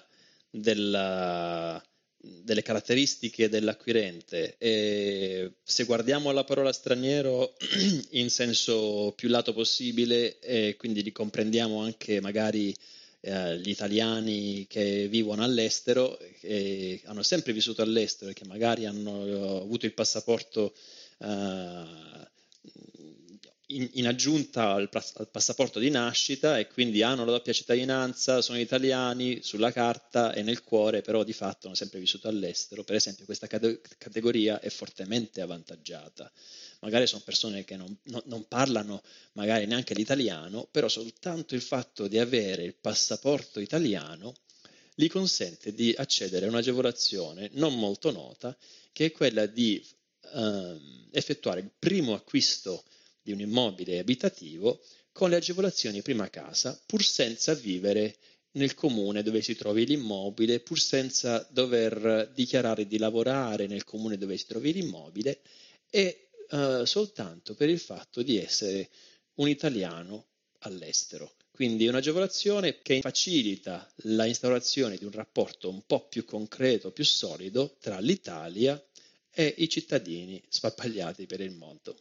della 0.49 1.79
delle 2.43 2.61
caratteristiche 2.61 3.49
dell'acquirente. 3.49 4.55
E 4.57 5.51
se 5.63 5.83
guardiamo 5.83 6.31
la 6.31 6.43
parola 6.43 6.71
straniero 6.71 7.55
in 8.11 8.29
senso 8.29 9.13
più 9.15 9.29
lato 9.29 9.53
possibile 9.53 10.39
e 10.39 10.75
quindi 10.77 11.01
ricomprendiamo 11.01 11.81
anche 11.81 12.21
magari 12.21 12.75
eh, 13.21 13.57
gli 13.59 13.69
italiani 13.69 14.65
che 14.67 15.07
vivono 15.07 15.43
all'estero 15.43 16.17
che 16.39 17.01
hanno 17.05 17.23
sempre 17.23 17.51
vissuto 17.51 17.81
all'estero 17.81 18.31
e 18.31 18.33
che 18.33 18.45
magari 18.45 18.85
hanno 18.85 19.59
avuto 19.59 19.85
il 19.85 19.93
passaporto 19.93 20.73
eh, 21.19 21.85
in, 23.67 23.89
in 23.93 24.07
aggiunta 24.07 24.71
al, 24.71 24.89
al, 24.91 25.29
passaporto 25.29 25.79
di 25.79 25.89
nascita 25.89 26.57
e 26.57 26.67
quindi 26.67 27.01
hanno 27.01 27.25
la 27.25 27.31
doppia 27.31 27.53
cittadinanza, 27.53 28.41
sono 28.41 28.59
italiani 28.59 29.39
sulla 29.41 29.71
carta 29.71 30.33
e 30.33 30.41
nel 30.41 30.63
cuore, 30.63 31.01
però 31.01 31.23
di 31.23 31.33
fatto 31.33 31.67
hanno 31.67 31.75
sempre 31.75 31.99
vissuto 31.99 32.27
all'estero. 32.27 32.83
Per 32.83 32.95
esempio, 32.95 33.25
questa 33.25 33.47
cate- 33.47 33.81
categoria 33.97 34.59
è 34.59 34.69
fortemente 34.69 35.41
avvantaggiata. 35.41 36.31
Magari 36.79 37.07
sono 37.07 37.23
persone 37.25 37.65
che 37.65 37.75
non, 37.75 37.95
non, 38.03 38.21
non 38.25 38.47
parlano 38.47 39.01
magari 39.33 39.65
neanche 39.65 39.93
l'italiano, 39.93 40.67
però 40.71 40.87
soltanto 40.87 41.55
il 41.55 41.61
fatto 41.61 42.07
di 42.07 42.19
avere 42.19 42.63
il 42.63 42.75
passaporto 42.75 43.59
italiano 43.59 44.33
gli 44.95 45.09
consente 45.09 45.73
di 45.73 45.93
accedere 45.95 46.45
a 46.45 46.49
un'agevolazione 46.49 47.49
non 47.53 47.77
molto 47.77 48.11
nota, 48.11 48.55
che 48.91 49.05
è 49.05 49.11
quella 49.11 49.45
di 49.45 49.85
ehm, 50.33 51.09
effettuare 51.11 51.59
il 51.59 51.69
primo 51.77 52.13
acquisto 52.13 52.83
di 53.27 53.33
un 53.33 53.41
immobile 53.41 53.99
abitativo 53.99 54.79
con 55.11 55.29
le 55.29 55.35
agevolazioni 55.35 56.01
prima 56.01 56.29
casa, 56.29 56.79
pur 56.85 57.03
senza 57.03 57.53
vivere 57.55 58.15
nel 58.51 58.73
comune 58.73 59.21
dove 59.21 59.41
si 59.41 59.53
trovi 59.53 59.85
l'immobile, 59.85 60.61
pur 60.61 60.79
senza 60.79 61.45
dover 61.51 62.31
dichiarare 62.33 62.87
di 62.87 62.97
lavorare 62.97 63.67
nel 63.67 63.83
comune 63.83 64.17
dove 64.17 64.37
si 64.37 64.45
trovi 64.45 64.71
l'immobile, 64.71 65.41
e 65.89 66.29
uh, 66.51 66.85
soltanto 66.85 67.53
per 67.53 67.67
il 67.67 67.79
fatto 67.79 68.21
di 68.21 68.37
essere 68.37 68.89
un 69.35 69.49
italiano 69.49 70.27
all'estero. 70.59 71.33
Quindi 71.51 71.85
un'agevolazione 71.87 72.81
che 72.81 73.01
facilita 73.01 73.91
la 74.03 74.25
instaurazione 74.25 74.95
di 74.95 75.03
un 75.03 75.11
rapporto 75.11 75.69
un 75.69 75.85
po' 75.85 76.07
più 76.07 76.23
concreto, 76.23 76.91
più 76.91 77.03
solido 77.03 77.75
tra 77.81 77.99
l'Italia 77.99 78.81
e 79.29 79.53
i 79.57 79.67
cittadini 79.67 80.41
spappagliati 80.47 81.25
per 81.25 81.41
il 81.41 81.51
mondo. 81.51 81.97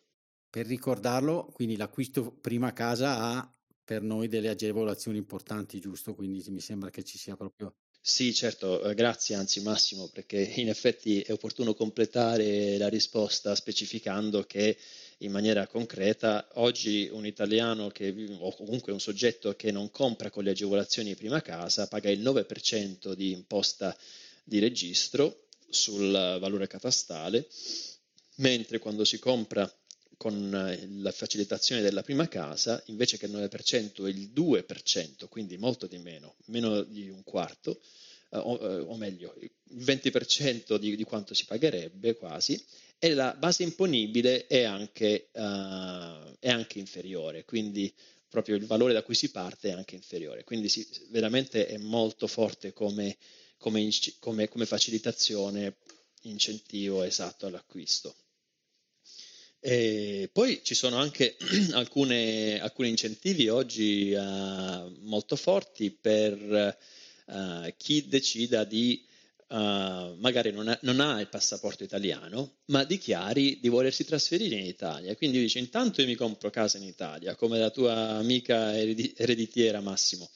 Per 0.57 0.65
ricordarlo, 0.65 1.51
quindi 1.53 1.77
l'acquisto 1.77 2.31
prima 2.31 2.73
casa 2.73 3.19
ha 3.19 3.55
per 3.85 4.01
noi 4.01 4.27
delle 4.27 4.49
agevolazioni 4.49 5.19
importanti, 5.19 5.79
giusto? 5.81 6.15
Quindi 6.15 6.43
mi 6.49 6.61
sembra 6.61 6.89
che 6.89 7.05
ci 7.05 7.19
sia 7.19 7.37
proprio 7.37 7.75
sì, 8.01 8.33
certo, 8.33 8.83
eh, 8.83 8.95
grazie 8.95 9.35
anzi 9.35 9.61
Massimo, 9.61 10.09
perché 10.09 10.39
in 10.39 10.71
effetti 10.71 11.21
è 11.21 11.33
opportuno 11.33 11.75
completare 11.75 12.79
la 12.79 12.89
risposta 12.89 13.55
specificando 13.55 14.45
che 14.45 14.79
in 15.19 15.31
maniera 15.31 15.67
concreta 15.67 16.49
oggi 16.55 17.07
un 17.13 17.27
italiano 17.27 17.89
che, 17.89 18.15
o 18.39 18.55
comunque 18.55 18.93
un 18.93 19.01
soggetto 19.01 19.55
che 19.57 19.71
non 19.71 19.91
compra 19.91 20.31
con 20.31 20.43
le 20.43 20.53
agevolazioni 20.53 21.15
prima 21.17 21.43
casa 21.43 21.87
paga 21.87 22.09
il 22.09 22.23
9% 22.23 23.13
di 23.13 23.33
imposta 23.33 23.95
di 24.43 24.59
registro 24.59 25.49
sul 25.69 26.11
valore 26.13 26.67
catastale, 26.67 27.47
mentre 28.37 28.79
quando 28.79 29.05
si 29.05 29.19
compra 29.19 29.71
con 30.17 30.55
eh, 30.55 30.89
la 31.01 31.13
facilitazione 31.13 31.83
della 31.83 32.03
prima 32.03 32.29
casa, 32.29 32.83
invece 32.87 33.19
che 33.19 33.27
il 33.27 33.33
9% 33.33 34.07
il 34.07 34.31
2%, 34.35 35.29
quindi 35.29 35.57
molto 35.59 35.87
di 35.87 35.99
meno, 35.99 36.37
meno 36.47 36.83
di 36.83 37.09
un 37.09 37.23
quarto, 37.23 37.81
eh, 38.31 38.39
o, 38.39 38.59
eh, 38.61 38.79
o, 38.81 38.97
meglio, 38.97 39.35
il 39.41 39.85
20% 39.85 40.77
di, 40.77 40.97
di, 40.97 41.05
quanto 41.05 41.35
si 41.35 41.45
pagherebbe 41.45 42.15
quasi, 42.17 42.63
e 42.99 43.13
la 43.15 43.35
base 43.35 43.63
imponibile 43.63 44.47
è 44.47 44.63
anche, 44.63 45.29
uh, 45.33 46.35
è 46.39 46.49
anche 46.49 46.79
inferiore, 46.79 47.45
quindi 47.45 47.93
proprio 48.29 48.57
il 48.57 48.67
valore 48.67 48.93
da 48.93 49.03
cui 49.03 49.15
si 49.15 49.31
parte 49.31 49.69
è 49.69 49.73
anche 49.73 49.95
inferiore. 49.95 50.45
Quindi 50.45 50.69
si, 50.69 50.87
veramente 51.11 51.67
è 51.67 51.77
molto 51.77 52.27
forte 52.27 52.73
come, 52.73 53.17
come, 53.59 53.89
come, 54.19 54.49
come 54.49 54.67
facilitazione, 54.67 55.77
incentivo 56.23 57.03
esatto 57.03 57.47
all'acquisto. 57.47 58.15
E 59.69 60.31
poi 60.33 60.61
ci 60.63 60.77
sono 60.77 60.95
anche 60.95 61.37
alcune, 61.75 62.61
alcuni 62.61 62.89
incentivi 62.89 63.49
oggi 63.49 64.13
uh, 64.13 64.97
molto 65.01 65.35
forti 65.35 65.91
per 65.91 66.79
uh, 67.25 67.75
chi 67.77 68.07
decida 68.07 68.63
di 68.63 69.05
uh, 69.49 69.57
magari 70.19 70.53
non 70.53 70.69
ha, 70.69 70.79
non 70.83 71.01
ha, 71.01 71.21
il 71.21 71.27
passaporto 71.27 71.83
italiano, 71.83 72.59
ma 72.67 72.85
dichiari 72.85 73.59
di 73.61 73.69
volersi 73.69 74.05
trasferire 74.05 74.55
in 74.55 74.67
Italia. 74.67 75.17
Quindi 75.17 75.41
dici 75.41 75.59
intanto 75.59 76.01
io 76.01 76.07
mi 76.07 76.15
compro 76.15 76.49
casa 76.49 76.79
in 76.79 76.85
Italia, 76.85 77.35
come 77.35 77.59
la 77.59 77.71
tua 77.71 78.11
amica 78.11 78.73
ereditiera 78.79 79.81
Massimo. 79.81 80.31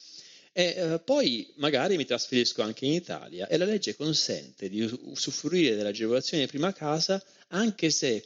E 0.51 0.99
poi 1.05 1.49
magari 1.55 1.95
mi 1.95 2.03
trasferisco 2.03 2.63
anche 2.63 2.85
in 2.85 2.91
Italia 2.91 3.47
e 3.47 3.55
la 3.55 3.63
legge 3.63 3.95
consente 3.95 4.67
di 4.67 4.81
usufruire 4.81 5.77
dell'agevolazione 5.77 6.43
di 6.43 6.49
prima 6.49 6.73
casa 6.73 7.23
anche 7.47 7.89
se 7.91 8.21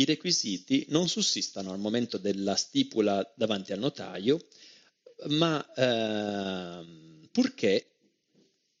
i 0.00 0.04
requisiti 0.04 0.86
non 0.88 1.08
sussistano 1.08 1.72
al 1.72 1.78
momento 1.78 2.18
della 2.18 2.56
stipula 2.56 3.32
davanti 3.36 3.72
al 3.72 3.78
notaio, 3.78 4.40
ma 5.28 5.64
eh, 5.74 7.28
purché 7.30 7.86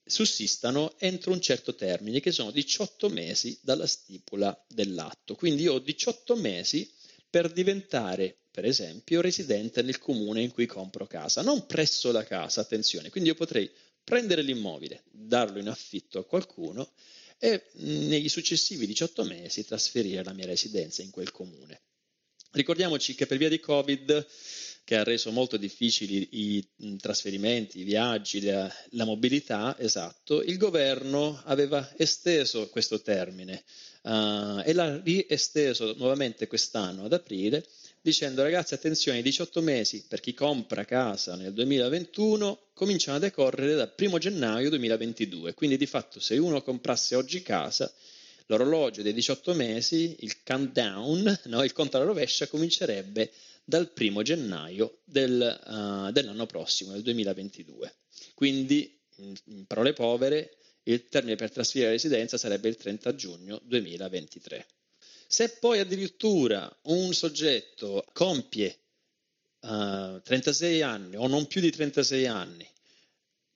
sussistano 0.04 0.94
entro 0.98 1.32
un 1.32 1.40
certo 1.40 1.74
termine, 1.74 2.20
che 2.20 2.32
sono 2.32 2.50
18 2.50 3.08
mesi 3.08 3.58
dalla 3.62 3.86
stipula 3.86 4.58
dell'atto. 4.68 5.34
Quindi 5.34 5.62
io 5.62 5.74
ho 5.74 5.78
18 5.78 6.36
mesi 6.36 6.90
per 7.28 7.52
diventare, 7.52 8.36
per 8.50 8.64
esempio, 8.64 9.20
residente 9.20 9.82
nel 9.82 9.98
comune 9.98 10.42
in 10.42 10.50
cui 10.50 10.66
compro 10.66 11.06
casa, 11.06 11.42
non 11.42 11.66
presso 11.66 12.10
la 12.10 12.24
casa, 12.24 12.60
attenzione. 12.60 13.10
Quindi 13.10 13.28
io 13.30 13.36
potrei 13.36 13.70
prendere 14.02 14.42
l'immobile, 14.42 15.04
darlo 15.10 15.58
in 15.60 15.68
affitto 15.68 16.18
a 16.18 16.24
qualcuno 16.24 16.90
e 17.42 17.64
negli 17.72 18.28
successivi 18.28 18.86
18 18.86 19.24
mesi 19.24 19.64
trasferire 19.64 20.22
la 20.22 20.34
mia 20.34 20.44
residenza 20.44 21.00
in 21.00 21.10
quel 21.10 21.32
comune. 21.32 21.80
Ricordiamoci 22.52 23.14
che 23.14 23.24
per 23.26 23.38
via 23.38 23.48
di 23.48 23.58
Covid, 23.58 24.26
che 24.84 24.96
ha 24.96 25.04
reso 25.04 25.30
molto 25.30 25.56
difficili 25.56 26.28
i 26.32 26.68
trasferimenti, 26.98 27.80
i 27.80 27.84
viaggi, 27.84 28.42
la, 28.42 28.70
la 28.90 29.04
mobilità, 29.04 29.78
esatto, 29.78 30.42
il 30.42 30.58
governo 30.58 31.40
aveva 31.46 31.94
esteso 31.96 32.68
questo 32.68 33.00
termine 33.00 33.64
uh, 34.02 34.60
e 34.64 34.72
l'ha 34.74 35.00
riesteso 35.00 35.94
nuovamente 35.96 36.46
quest'anno 36.46 37.04
ad 37.04 37.12
aprile 37.12 37.66
dicendo 38.00 38.42
ragazzi 38.42 38.74
attenzione, 38.74 39.18
i 39.18 39.22
18 39.22 39.60
mesi 39.60 40.04
per 40.08 40.20
chi 40.20 40.32
compra 40.32 40.84
casa 40.84 41.36
nel 41.36 41.52
2021 41.52 42.68
cominciano 42.72 43.18
a 43.18 43.20
decorrere 43.20 43.74
dal 43.74 43.92
1 43.96 44.18
gennaio 44.18 44.70
2022, 44.70 45.54
quindi 45.54 45.76
di 45.76 45.86
fatto 45.86 46.18
se 46.18 46.38
uno 46.38 46.62
comprasse 46.62 47.14
oggi 47.14 47.42
casa, 47.42 47.92
l'orologio 48.46 49.02
dei 49.02 49.12
18 49.12 49.54
mesi, 49.54 50.16
il 50.20 50.42
countdown, 50.42 51.40
no, 51.44 51.62
il 51.62 51.72
conto 51.72 51.96
alla 51.96 52.06
rovescia 52.06 52.46
comincerebbe 52.46 53.30
dal 53.64 53.92
1 53.96 54.22
gennaio 54.22 54.98
del, 55.04 55.60
uh, 55.66 56.10
dell'anno 56.10 56.46
prossimo, 56.46 56.92
del 56.92 57.02
2022. 57.02 57.94
Quindi, 58.34 58.98
in, 59.16 59.66
parole 59.66 59.92
povere, 59.92 60.56
il 60.84 61.06
termine 61.08 61.36
per 61.36 61.52
trasferire 61.52 61.88
la 61.88 61.94
residenza 61.94 62.38
sarebbe 62.38 62.68
il 62.68 62.76
30 62.76 63.14
giugno 63.14 63.60
2023. 63.64 64.66
Se 65.32 65.48
poi 65.60 65.78
addirittura 65.78 66.68
un 66.86 67.14
soggetto 67.14 68.04
compie 68.12 68.80
uh, 69.60 70.16
eh, 70.16 70.20
36 70.24 70.82
anni 70.82 71.14
o 71.14 71.28
non 71.28 71.46
più 71.46 71.60
di 71.60 71.70
36 71.70 72.26
anni 72.26 72.68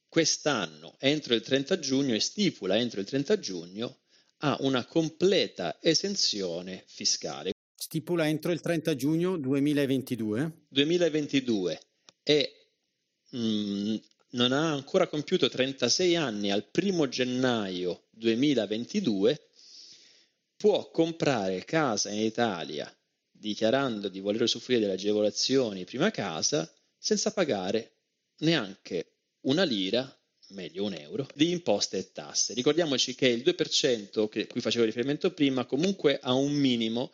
quest'anno 0.08 0.94
entro 1.00 1.34
il 1.34 1.42
30 1.42 1.80
giugno 1.80 2.14
e 2.14 2.20
stipula 2.20 2.78
entro 2.78 3.00
il 3.00 3.06
30 3.06 3.40
giugno 3.40 4.02
ha 4.38 4.56
una 4.60 4.84
completa 4.86 5.78
esenzione 5.80 6.84
fiscale. 6.86 7.50
Stipula 7.74 8.28
entro 8.28 8.52
il 8.52 8.60
30 8.60 8.94
giugno 8.94 9.36
2022? 9.36 10.66
2022 10.68 11.80
e 12.22 12.68
mh, 13.30 13.38
mm, 13.38 13.96
non 14.30 14.52
ha 14.52 14.70
ancora 14.70 15.08
compiuto 15.08 15.48
36 15.48 16.14
anni 16.14 16.52
al 16.52 16.70
1 16.72 17.08
gennaio 17.08 18.04
2022 18.10 19.48
può 20.56 20.90
comprare 20.90 21.64
casa 21.64 22.10
in 22.10 22.20
Italia 22.20 22.92
dichiarando 23.30 24.08
di 24.08 24.20
voler 24.20 24.42
usufruire 24.42 24.80
delle 24.82 24.94
agevolazioni 24.94 25.84
prima 25.84 26.10
casa 26.10 26.70
senza 26.96 27.30
pagare 27.32 27.92
neanche 28.38 29.12
una 29.42 29.64
lira, 29.64 30.10
meglio 30.48 30.84
un 30.84 30.94
euro, 30.94 31.28
di 31.34 31.50
imposte 31.50 31.98
e 31.98 32.12
tasse. 32.12 32.54
Ricordiamoci 32.54 33.14
che 33.14 33.28
il 33.28 33.42
2% 33.42 34.28
che, 34.28 34.46
cui 34.46 34.60
facevo 34.60 34.84
riferimento 34.84 35.30
prima 35.32 35.66
comunque 35.66 36.18
ha 36.22 36.32
un 36.32 36.52
minimo 36.52 37.12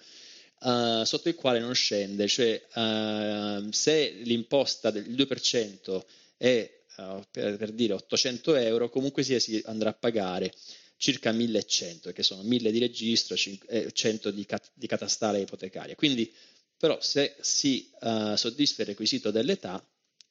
uh, 0.61 1.03
sotto 1.05 1.29
il 1.29 1.35
quale 1.35 1.59
non 1.59 1.75
scende, 1.75 2.29
cioè 2.29 2.63
uh, 2.75 3.69
se 3.71 4.11
l'imposta 4.23 4.91
del 4.91 5.11
2% 5.11 6.01
è 6.37 6.83
uh, 6.99 7.23
per, 7.31 7.57
per, 7.57 7.73
dire 7.73 7.95
800 7.95 8.55
euro, 8.55 8.89
comunque 8.89 9.23
sia 9.23 9.41
si 9.41 9.61
andrà 9.67 9.91
a 9.91 9.95
pagare 9.95 10.53
circa 11.01 11.33
1100, 11.33 12.13
che 12.13 12.23
sono 12.23 12.43
1000 12.43 12.71
di 12.71 12.79
registro 12.79 13.35
e 13.69 13.91
100 13.91 14.31
di, 14.31 14.45
cat- 14.45 14.71
di 14.75 14.87
catastale 14.87 15.41
ipotecaria. 15.41 15.95
Quindi, 15.95 16.31
però, 16.77 17.01
se 17.01 17.37
si 17.41 17.91
uh, 18.01 18.37
soddisfa 18.37 18.83
il 18.83 18.89
requisito 18.89 19.31
dell'età, 19.31 19.83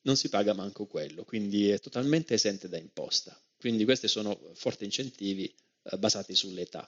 non 0.02 0.16
si 0.16 0.30
paga 0.30 0.54
manco 0.54 0.86
quello, 0.86 1.24
quindi 1.24 1.70
è 1.70 1.80
totalmente 1.80 2.36
esente 2.36 2.70
da 2.70 2.78
imposta. 2.78 3.36
Quindi 3.58 3.84
questi 3.84 4.08
sono 4.08 4.40
forti 4.54 4.84
incentivi 4.84 5.52
uh, 5.82 5.98
basati 5.98 6.36
sull'età. 6.36 6.88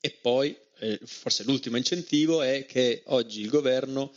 E 0.00 0.10
poi, 0.10 0.56
eh, 0.78 1.00
forse 1.02 1.42
l'ultimo 1.42 1.76
incentivo 1.76 2.42
è 2.42 2.64
che 2.64 3.02
oggi 3.06 3.40
il 3.40 3.48
governo, 3.48 4.14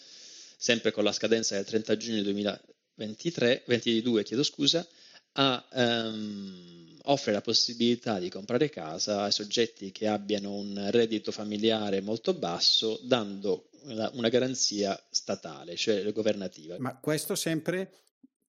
sempre 0.55 0.91
con 0.91 1.03
la 1.03 1.11
scadenza 1.11 1.55
del 1.55 1.65
30 1.65 1.97
giugno 1.97 2.21
2023, 2.21 3.63
22, 3.65 4.23
chiedo 4.23 4.43
scusa, 4.43 4.87
ha 5.37 5.65
um, 5.71 6.97
offre 7.03 7.31
la 7.31 7.41
possibilità 7.41 8.19
di 8.19 8.29
comprare 8.29 8.69
casa 8.69 9.23
ai 9.23 9.31
soggetti 9.31 9.91
che 9.91 10.07
abbiano 10.07 10.53
un 10.53 10.87
reddito 10.91 11.31
familiare 11.31 12.01
molto 12.01 12.33
basso, 12.33 12.99
dando 13.03 13.69
una, 13.83 14.09
una 14.13 14.29
garanzia 14.29 14.99
statale, 15.09 15.75
cioè 15.75 16.11
governativa. 16.11 16.77
Ma 16.79 16.97
questo 16.97 17.35
sempre 17.35 17.91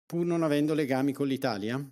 pur 0.07 0.25
non 0.25 0.43
avendo 0.43 0.75
legami 0.75 1.13
con 1.13 1.27
l'Italia? 1.27 1.83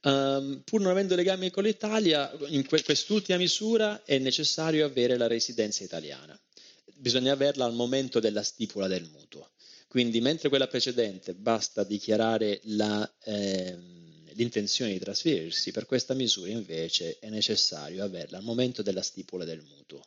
Um, 0.00 0.62
pur 0.64 0.80
non 0.80 0.90
avendo 0.90 1.14
legami 1.14 1.50
con 1.50 1.64
l'Italia, 1.64 2.30
in 2.48 2.66
que- 2.66 2.82
quest'ultima 2.82 3.38
misura 3.38 4.04
è 4.04 4.18
necessario 4.18 4.84
avere 4.84 5.16
la 5.16 5.26
residenza 5.26 5.84
italiana. 5.84 6.38
Bisogna 6.94 7.32
averla 7.32 7.64
al 7.64 7.74
momento 7.74 8.18
della 8.20 8.42
stipula 8.42 8.88
del 8.88 9.08
mutuo. 9.12 9.50
Quindi, 9.88 10.20
mentre 10.20 10.50
quella 10.50 10.66
precedente 10.66 11.34
basta 11.34 11.82
dichiarare 11.82 12.60
la, 12.64 13.10
ehm, 13.24 14.07
l'intenzione 14.38 14.92
di 14.92 15.00
trasferirsi, 15.00 15.72
per 15.72 15.84
questa 15.84 16.14
misura 16.14 16.50
invece 16.50 17.18
è 17.18 17.28
necessario 17.28 18.04
averla 18.04 18.38
al 18.38 18.44
momento 18.44 18.82
della 18.82 19.02
stipula 19.02 19.44
del 19.44 19.62
mutuo. 19.62 20.00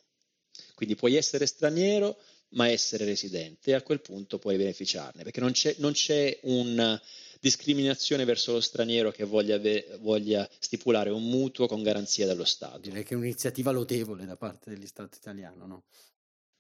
Quindi 0.74 0.96
puoi 0.96 1.16
essere 1.16 1.46
straniero, 1.46 2.18
ma 2.54 2.70
essere 2.70 3.06
residente 3.06 3.72
e 3.72 3.74
a 3.74 3.82
quel 3.82 4.02
punto 4.02 4.40
puoi 4.40 4.58
beneficiarne, 4.58 5.24
perché 5.24 5.42
non 5.42 5.52
c'è, 5.52 5.76
non 5.78 5.92
c'è 5.92 6.40
una 6.44 7.00
discriminazione 7.40 8.24
verso 8.24 8.54
lo 8.54 8.62
straniero 8.62 9.12
che 9.12 9.26
voglia, 9.26 9.60
voglia, 10.00 10.50
stipulare 10.60 11.10
un 11.10 11.24
mutuo 11.24 11.68
con 11.68 11.84
garanzia 11.84 12.26
dello 12.26 12.46
Stato. 12.46 12.80
Direi 12.80 13.04
che 13.04 13.14
è 13.14 13.18
un'iniziativa 13.18 13.72
lodevole 13.72 14.26
da 14.26 14.38
parte 14.38 14.70
degli 14.70 14.88
Stato 14.88 15.18
italiano, 15.18 15.66
no? 15.66 15.84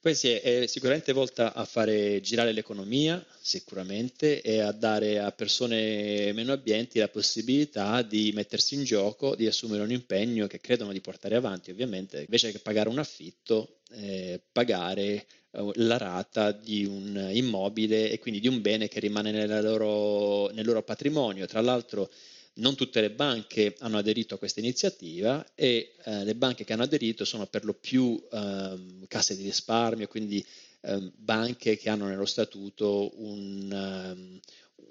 Poi 0.01 0.15
sì, 0.15 0.31
è 0.31 0.65
sicuramente 0.65 1.13
volta 1.13 1.53
a 1.53 1.63
fare 1.63 2.21
girare 2.21 2.53
l'economia, 2.53 3.23
sicuramente, 3.39 4.41
e 4.41 4.59
a 4.59 4.71
dare 4.71 5.19
a 5.19 5.31
persone 5.31 6.33
meno 6.33 6.53
abbienti 6.53 6.97
la 6.97 7.07
possibilità 7.07 8.01
di 8.01 8.31
mettersi 8.33 8.73
in 8.73 8.83
gioco, 8.83 9.35
di 9.35 9.45
assumere 9.45 9.83
un 9.83 9.91
impegno 9.91 10.47
che 10.47 10.59
credono 10.59 10.91
di 10.91 11.01
portare 11.01 11.35
avanti, 11.35 11.69
ovviamente, 11.69 12.21
invece 12.21 12.51
che 12.51 12.57
pagare 12.57 12.89
un 12.89 12.97
affitto, 12.97 13.81
eh, 13.91 14.41
pagare 14.51 15.27
eh, 15.51 15.71
la 15.75 15.97
rata 15.97 16.51
di 16.51 16.83
un 16.83 17.29
immobile 17.31 18.09
e 18.09 18.17
quindi 18.17 18.39
di 18.39 18.47
un 18.47 18.59
bene 18.59 18.87
che 18.87 18.99
rimane 18.99 19.45
loro, 19.61 20.49
nel 20.49 20.65
loro 20.65 20.81
patrimonio. 20.81 21.45
Tra 21.45 21.61
l'altro 21.61 22.09
non 22.55 22.75
tutte 22.75 23.01
le 23.01 23.11
banche 23.11 23.75
hanno 23.79 23.97
aderito 23.97 24.35
a 24.35 24.37
questa 24.37 24.59
iniziativa 24.59 25.45
e 25.55 25.95
eh, 26.03 26.23
le 26.23 26.35
banche 26.35 26.63
che 26.65 26.73
hanno 26.73 26.83
aderito 26.83 27.23
sono 27.23 27.47
per 27.47 27.63
lo 27.63 27.73
più 27.73 28.21
eh, 28.31 29.05
casse 29.07 29.35
di 29.35 29.43
risparmio, 29.43 30.07
quindi 30.07 30.45
eh, 30.81 31.11
banche 31.15 31.77
che 31.77 31.89
hanno 31.89 32.07
nello 32.07 32.25
statuto 32.25 33.11
un, 33.21 33.69
um, 33.71 34.39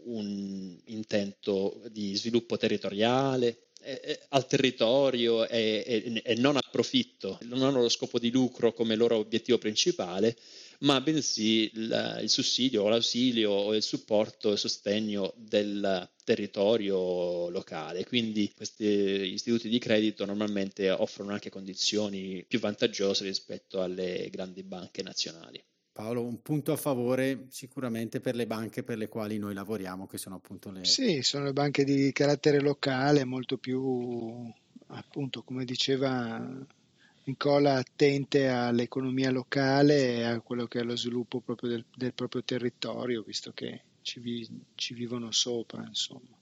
un 0.04 0.78
intento 0.86 1.82
di 1.90 2.14
sviluppo 2.16 2.56
territoriale, 2.56 3.69
al 4.28 4.46
territorio 4.46 5.48
e, 5.48 6.22
e, 6.22 6.34
non 6.34 6.56
a 6.56 6.62
profitto, 6.70 7.38
non 7.42 7.62
hanno 7.62 7.80
lo 7.80 7.88
scopo 7.88 8.18
di 8.18 8.30
lucro 8.30 8.72
come 8.72 8.94
loro 8.94 9.16
obiettivo 9.16 9.58
principale, 9.58 10.36
ma 10.80 11.00
bensì 11.00 11.70
il, 11.74 12.18
il 12.22 12.28
sussidio 12.28 12.82
o 12.82 12.88
l'ausilio 12.88 13.50
o 13.50 13.74
il 13.74 13.82
supporto 13.82 14.52
e 14.52 14.56
sostegno 14.56 15.32
del 15.36 16.08
territorio 16.24 17.48
locale. 17.48 18.04
Quindi 18.04 18.52
questi 18.54 18.84
istituti 18.84 19.68
di 19.68 19.78
credito 19.78 20.24
normalmente 20.24 20.90
offrono 20.90 21.32
anche 21.32 21.50
condizioni 21.50 22.44
più 22.46 22.58
vantaggiose 22.58 23.24
rispetto 23.24 23.80
alle 23.82 24.28
grandi 24.30 24.62
banche 24.62 25.02
nazionali. 25.02 25.62
Paolo, 25.92 26.22
un 26.22 26.40
punto 26.40 26.72
a 26.72 26.76
favore 26.76 27.46
sicuramente 27.48 28.20
per 28.20 28.34
le 28.34 28.46
banche 28.46 28.82
per 28.82 28.96
le 28.96 29.08
quali 29.08 29.38
noi 29.38 29.54
lavoriamo, 29.54 30.06
che 30.06 30.18
sono 30.18 30.36
appunto 30.36 30.70
le... 30.70 30.84
Sì, 30.84 31.22
sono 31.22 31.44
le 31.44 31.52
banche 31.52 31.84
di 31.84 32.12
carattere 32.12 32.60
locale, 32.60 33.24
molto 33.24 33.58
più, 33.58 34.50
appunto, 34.88 35.42
come 35.42 35.64
diceva 35.64 36.40
Nicola, 37.24 37.74
attente 37.74 38.48
all'economia 38.48 39.30
locale 39.30 40.16
e 40.16 40.22
a 40.22 40.40
quello 40.40 40.66
che 40.66 40.80
è 40.80 40.82
lo 40.82 40.96
sviluppo 40.96 41.40
proprio 41.40 41.70
del, 41.70 41.84
del 41.94 42.14
proprio 42.14 42.42
territorio, 42.44 43.22
visto 43.22 43.52
che 43.52 43.82
ci, 44.02 44.20
vi, 44.20 44.48
ci 44.74 44.94
vivono 44.94 45.30
sopra, 45.30 45.84
insomma. 45.86 46.38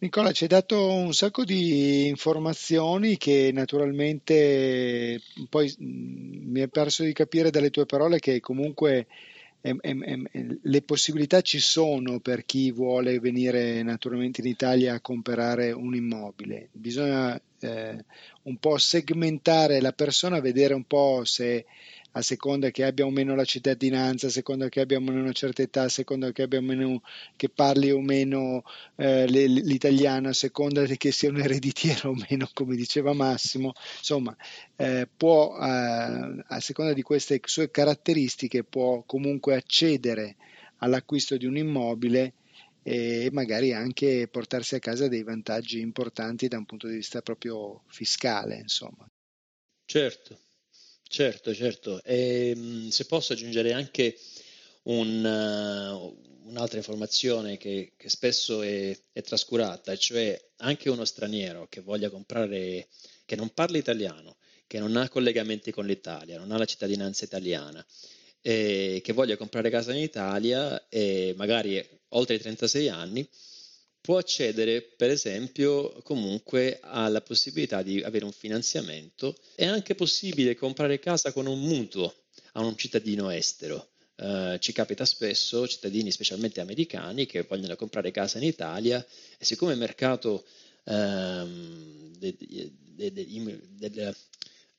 Nicola, 0.00 0.30
ci 0.30 0.44
hai 0.44 0.48
dato 0.48 0.92
un 0.92 1.12
sacco 1.12 1.44
di 1.44 2.06
informazioni 2.06 3.16
che 3.16 3.50
naturalmente 3.52 5.20
poi 5.48 5.74
mi 6.58 6.64
è 6.64 6.68
perso 6.68 7.04
di 7.04 7.12
capire 7.12 7.50
dalle 7.50 7.70
tue 7.70 7.86
parole 7.86 8.18
che 8.18 8.40
comunque 8.40 9.06
eh, 9.60 9.76
eh, 9.80 10.58
le 10.60 10.82
possibilità 10.82 11.40
ci 11.40 11.60
sono 11.60 12.18
per 12.18 12.44
chi 12.44 12.72
vuole 12.72 13.20
venire 13.20 13.82
naturalmente 13.82 14.40
in 14.40 14.48
Italia 14.48 14.94
a 14.94 15.00
comprare 15.00 15.70
un 15.70 15.94
immobile. 15.94 16.68
Bisogna 16.72 17.40
eh, 17.60 18.04
un 18.42 18.56
po' 18.58 18.76
segmentare 18.76 19.80
la 19.80 19.92
persona, 19.92 20.40
vedere 20.40 20.74
un 20.74 20.84
po' 20.84 21.22
se 21.24 21.64
a 22.12 22.22
seconda 22.22 22.70
che 22.70 22.84
abbia 22.84 23.04
o 23.04 23.10
meno 23.10 23.34
la 23.34 23.44
cittadinanza, 23.44 24.28
a 24.28 24.30
seconda 24.30 24.68
che 24.68 24.80
abbia 24.80 24.96
o 24.96 25.00
meno 25.00 25.20
una 25.20 25.32
certa 25.32 25.62
età, 25.62 25.82
a 25.82 25.88
seconda 25.88 26.32
che 26.32 26.42
abbia 26.42 26.58
o 26.58 26.62
meno 26.62 27.02
che 27.36 27.48
parli 27.48 27.90
o 27.90 28.00
meno 28.00 28.62
eh, 28.96 29.26
l'italiano, 29.26 30.28
a 30.28 30.32
seconda 30.32 30.84
che 30.84 31.12
sia 31.12 31.30
un 31.30 31.40
ereditiero 31.40 32.10
o 32.10 32.14
meno, 32.28 32.48
come 32.52 32.76
diceva 32.76 33.12
Massimo, 33.12 33.72
insomma, 33.98 34.36
eh, 34.76 35.08
può, 35.14 35.56
eh, 35.56 36.44
a 36.46 36.60
seconda 36.60 36.92
di 36.92 37.02
queste 37.02 37.40
sue 37.44 37.70
caratteristiche, 37.70 38.64
può 38.64 39.02
comunque 39.04 39.54
accedere 39.54 40.36
all'acquisto 40.78 41.36
di 41.36 41.46
un 41.46 41.56
immobile 41.56 42.34
e 42.82 43.28
magari 43.32 43.74
anche 43.74 44.28
portarsi 44.28 44.74
a 44.74 44.78
casa 44.78 45.08
dei 45.08 45.22
vantaggi 45.22 45.80
importanti 45.80 46.48
da 46.48 46.56
un 46.56 46.64
punto 46.64 46.86
di 46.86 46.94
vista 46.96 47.20
proprio 47.20 47.82
fiscale, 47.88 48.56
insomma. 48.56 49.06
Certo, 49.84 50.38
Certo, 51.08 51.54
certo. 51.54 52.02
E, 52.04 52.50
ehm, 52.50 52.88
se 52.90 53.06
posso 53.06 53.32
aggiungere 53.32 53.72
anche 53.72 54.16
un, 54.84 55.24
uh, 55.24 56.48
un'altra 56.48 56.76
informazione 56.78 57.56
che, 57.56 57.92
che 57.96 58.08
spesso 58.08 58.62
è, 58.62 58.96
è, 59.12 59.22
trascurata, 59.22 59.96
cioè 59.96 60.38
anche 60.58 60.90
uno 60.90 61.04
straniero 61.04 61.66
che 61.68 61.80
voglia 61.80 62.10
comprare, 62.10 62.88
che 63.24 63.36
non 63.36 63.50
parla 63.52 63.78
italiano, 63.78 64.36
che 64.66 64.78
non 64.78 64.96
ha 64.96 65.08
collegamenti 65.08 65.70
con 65.72 65.86
l'Italia, 65.86 66.38
non 66.38 66.52
ha 66.52 66.58
la 66.58 66.66
cittadinanza 66.66 67.24
italiana, 67.24 67.84
e 68.40 69.00
che 69.02 69.12
voglia 69.12 69.36
comprare 69.36 69.70
casa 69.70 69.92
in 69.92 70.02
Italia 70.02 70.88
e 70.88 71.34
magari 71.36 71.84
oltre 72.10 72.36
i 72.36 72.38
36 72.38 72.88
anni, 72.88 73.28
può 74.00 74.18
accedere, 74.18 74.82
per 74.82 75.10
esempio, 75.10 75.92
comunque 76.02 76.78
alla 76.82 77.20
possibilità 77.20 77.82
di 77.82 78.02
avere 78.02 78.24
un 78.24 78.32
finanziamento. 78.32 79.36
È 79.54 79.64
anche 79.64 79.94
possibile 79.94 80.56
comprare 80.56 80.98
casa 80.98 81.32
con 81.32 81.46
un 81.46 81.60
mutuo 81.60 82.14
a 82.52 82.62
un 82.62 82.76
cittadino 82.76 83.30
estero. 83.30 83.90
Uh, 84.16 84.58
ci 84.58 84.72
capita 84.72 85.04
spesso, 85.04 85.68
cittadini 85.68 86.10
specialmente 86.10 86.60
americani, 86.60 87.26
che 87.26 87.42
vogliono 87.42 87.76
comprare 87.76 88.10
casa 88.10 88.38
in 88.38 88.44
Italia 88.44 89.04
e 89.38 89.44
siccome 89.44 89.72
il 89.72 89.78
mercato 89.78 90.44
um, 90.84 92.12
de, 92.18 92.34
de, 92.36 93.12
de, 93.12 94.14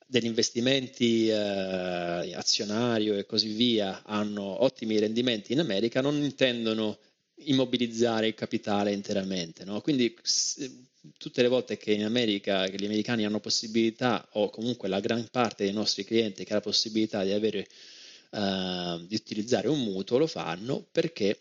degli 0.05 0.25
investimenti 0.25 1.29
uh, 1.29 2.35
azionario 2.35 3.15
e 3.15 3.25
così 3.25 3.53
via 3.53 4.01
hanno 4.03 4.63
ottimi 4.63 4.99
rendimenti 4.99 5.53
in 5.53 5.59
America, 5.59 6.01
non 6.01 6.15
intendono 6.15 6.97
immobilizzare 7.45 8.27
il 8.27 8.33
capitale 8.33 8.91
interamente. 8.91 9.63
No? 9.63 9.81
Quindi 9.81 10.15
tutte 11.17 11.41
le 11.41 11.47
volte 11.47 11.77
che 11.77 11.91
in 11.91 12.03
America 12.03 12.67
che 12.67 12.77
gli 12.77 12.85
americani 12.85 13.25
hanno 13.25 13.39
possibilità, 13.39 14.27
o 14.33 14.49
comunque 14.49 14.87
la 14.87 14.99
gran 14.99 15.27
parte 15.31 15.63
dei 15.63 15.73
nostri 15.73 16.03
clienti 16.03 16.43
che 16.43 16.51
ha 16.51 16.55
la 16.55 16.61
possibilità 16.61 17.23
di, 17.23 17.31
avere, 17.31 17.67
uh, 18.31 19.05
di 19.05 19.15
utilizzare 19.15 19.67
un 19.67 19.81
mutuo, 19.81 20.17
lo 20.17 20.27
fanno 20.27 20.85
perché 20.91 21.39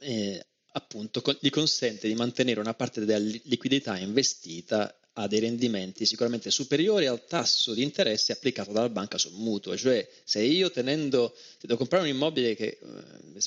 eh, 0.00 0.46
appunto 0.72 1.22
gli 1.40 1.50
consente 1.50 2.08
di 2.08 2.14
mantenere 2.14 2.60
una 2.60 2.74
parte 2.74 3.04
della 3.04 3.18
liquidità 3.44 3.98
investita 3.98 4.94
ha 5.20 5.26
dei 5.26 5.40
rendimenti 5.40 6.06
sicuramente 6.06 6.50
superiori 6.50 7.06
al 7.06 7.26
tasso 7.26 7.74
di 7.74 7.82
interesse 7.82 8.30
applicato 8.32 8.70
dalla 8.70 8.88
banca 8.88 9.18
sul 9.18 9.32
mutuo, 9.32 9.76
cioè 9.76 10.08
se 10.22 10.40
io 10.40 10.70
tenendo, 10.70 11.36
devo 11.60 11.76
comprare 11.76 12.04
un 12.04 12.10
immobile 12.10 12.54
che 12.54 12.78
eh, 12.80 13.40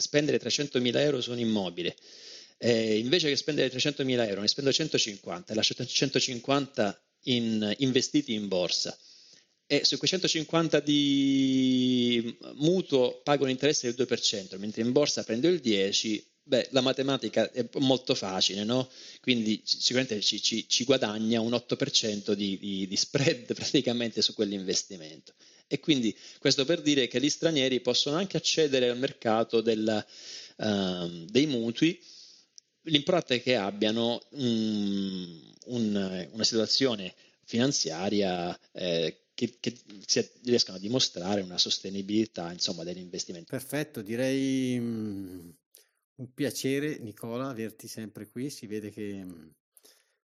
spendere 0.00 0.38
300.000 0.38 0.96
euro 0.98 1.20
su 1.20 1.32
un 1.32 1.40
immobile, 1.40 1.96
eh, 2.58 2.98
invece 2.98 3.28
che 3.28 3.36
spendere 3.36 3.70
300.000 3.70 4.28
euro 4.28 4.40
ne 4.40 4.48
spendo 4.48 4.72
150 4.72 5.52
e 5.52 5.56
lascio 5.56 5.74
150 5.74 7.02
in, 7.24 7.74
investiti 7.78 8.34
in 8.34 8.46
borsa 8.46 8.96
e 9.66 9.84
su 9.84 9.98
quei 9.98 10.08
150 10.08 10.80
di 10.80 12.38
mutuo 12.54 13.20
pago 13.22 13.44
un 13.44 13.50
interesse 13.50 13.92
del 13.92 14.06
2%, 14.08 14.56
mentre 14.58 14.82
in 14.82 14.92
borsa 14.92 15.24
prendo 15.24 15.48
il 15.48 15.60
10%, 15.62 16.22
Beh, 16.48 16.68
la 16.70 16.80
matematica 16.80 17.52
è 17.52 17.68
molto 17.74 18.14
facile, 18.14 18.64
no? 18.64 18.88
Quindi 19.20 19.60
sicuramente 19.64 20.18
ci, 20.22 20.40
ci, 20.40 20.66
ci 20.66 20.84
guadagna 20.84 21.42
un 21.42 21.52
8% 21.52 22.32
di, 22.32 22.58
di, 22.58 22.88
di, 22.88 22.96
spread 22.96 23.52
praticamente 23.52 24.22
su 24.22 24.32
quell'investimento. 24.32 25.34
E 25.66 25.78
quindi 25.78 26.16
questo 26.38 26.64
per 26.64 26.80
dire 26.80 27.06
che 27.06 27.20
gli 27.20 27.28
stranieri 27.28 27.80
possono 27.80 28.16
anche 28.16 28.38
accedere 28.38 28.88
al 28.88 28.96
mercato 28.96 29.60
del, 29.60 30.06
uh, 30.56 31.24
dei 31.26 31.44
mutui, 31.44 32.00
l'importante 32.84 33.34
è 33.34 33.42
che 33.42 33.54
abbiano 33.56 34.18
um, 34.30 35.54
un, 35.66 36.28
una 36.32 36.44
situazione 36.44 37.14
finanziaria 37.44 38.58
eh, 38.72 39.24
che, 39.34 39.58
che 39.60 39.76
riescano 40.44 40.78
a 40.78 40.80
dimostrare 40.80 41.42
una 41.42 41.58
sostenibilità 41.58 42.50
insomma, 42.50 42.84
degli 42.84 43.00
investimenti. 43.00 43.50
Perfetto, 43.50 44.00
direi 44.00 44.80
mm, 44.80 45.50
un 46.18 46.32
piacere, 46.32 46.98
Nicola, 46.98 47.48
averti 47.48 47.88
sempre 47.88 48.28
qui. 48.28 48.50
Si 48.50 48.66
vede 48.66 48.90
che 48.90 49.24
mh, 49.24 49.54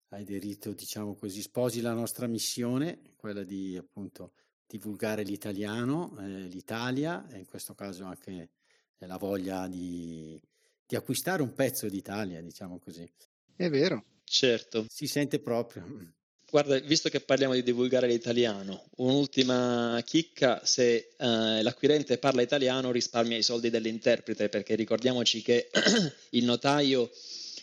hai 0.08 0.22
aderito, 0.22 0.72
diciamo 0.72 1.14
così, 1.14 1.40
sposi 1.42 1.80
la 1.80 1.92
nostra 1.92 2.26
missione, 2.26 3.00
quella 3.16 3.42
di 3.42 3.76
appunto 3.76 4.32
divulgare 4.66 5.22
l'italiano, 5.22 6.16
eh, 6.18 6.46
l'Italia 6.46 7.26
e 7.28 7.38
in 7.38 7.46
questo 7.46 7.74
caso 7.74 8.04
anche 8.04 8.50
la 8.98 9.16
voglia 9.18 9.68
di, 9.68 10.40
di 10.86 10.96
acquistare 10.96 11.42
un 11.42 11.52
pezzo 11.52 11.88
d'Italia, 11.88 12.40
diciamo 12.40 12.78
così. 12.78 13.08
È 13.54 13.68
vero. 13.68 14.04
Certo. 14.24 14.86
Si 14.88 15.06
sente 15.06 15.38
proprio. 15.38 15.84
Guarda, 16.54 16.78
visto 16.78 17.08
che 17.08 17.18
parliamo 17.18 17.54
di 17.54 17.64
divulgare 17.64 18.06
l'italiano, 18.06 18.84
un'ultima 18.98 20.00
chicca, 20.04 20.64
se 20.64 21.10
eh, 21.16 21.62
l'acquirente 21.62 22.16
parla 22.18 22.42
italiano 22.42 22.92
risparmia 22.92 23.36
i 23.36 23.42
soldi 23.42 23.70
dell'interprete, 23.70 24.48
perché 24.48 24.76
ricordiamoci 24.76 25.42
che 25.42 25.68
il 26.30 26.44
notaio 26.44 27.10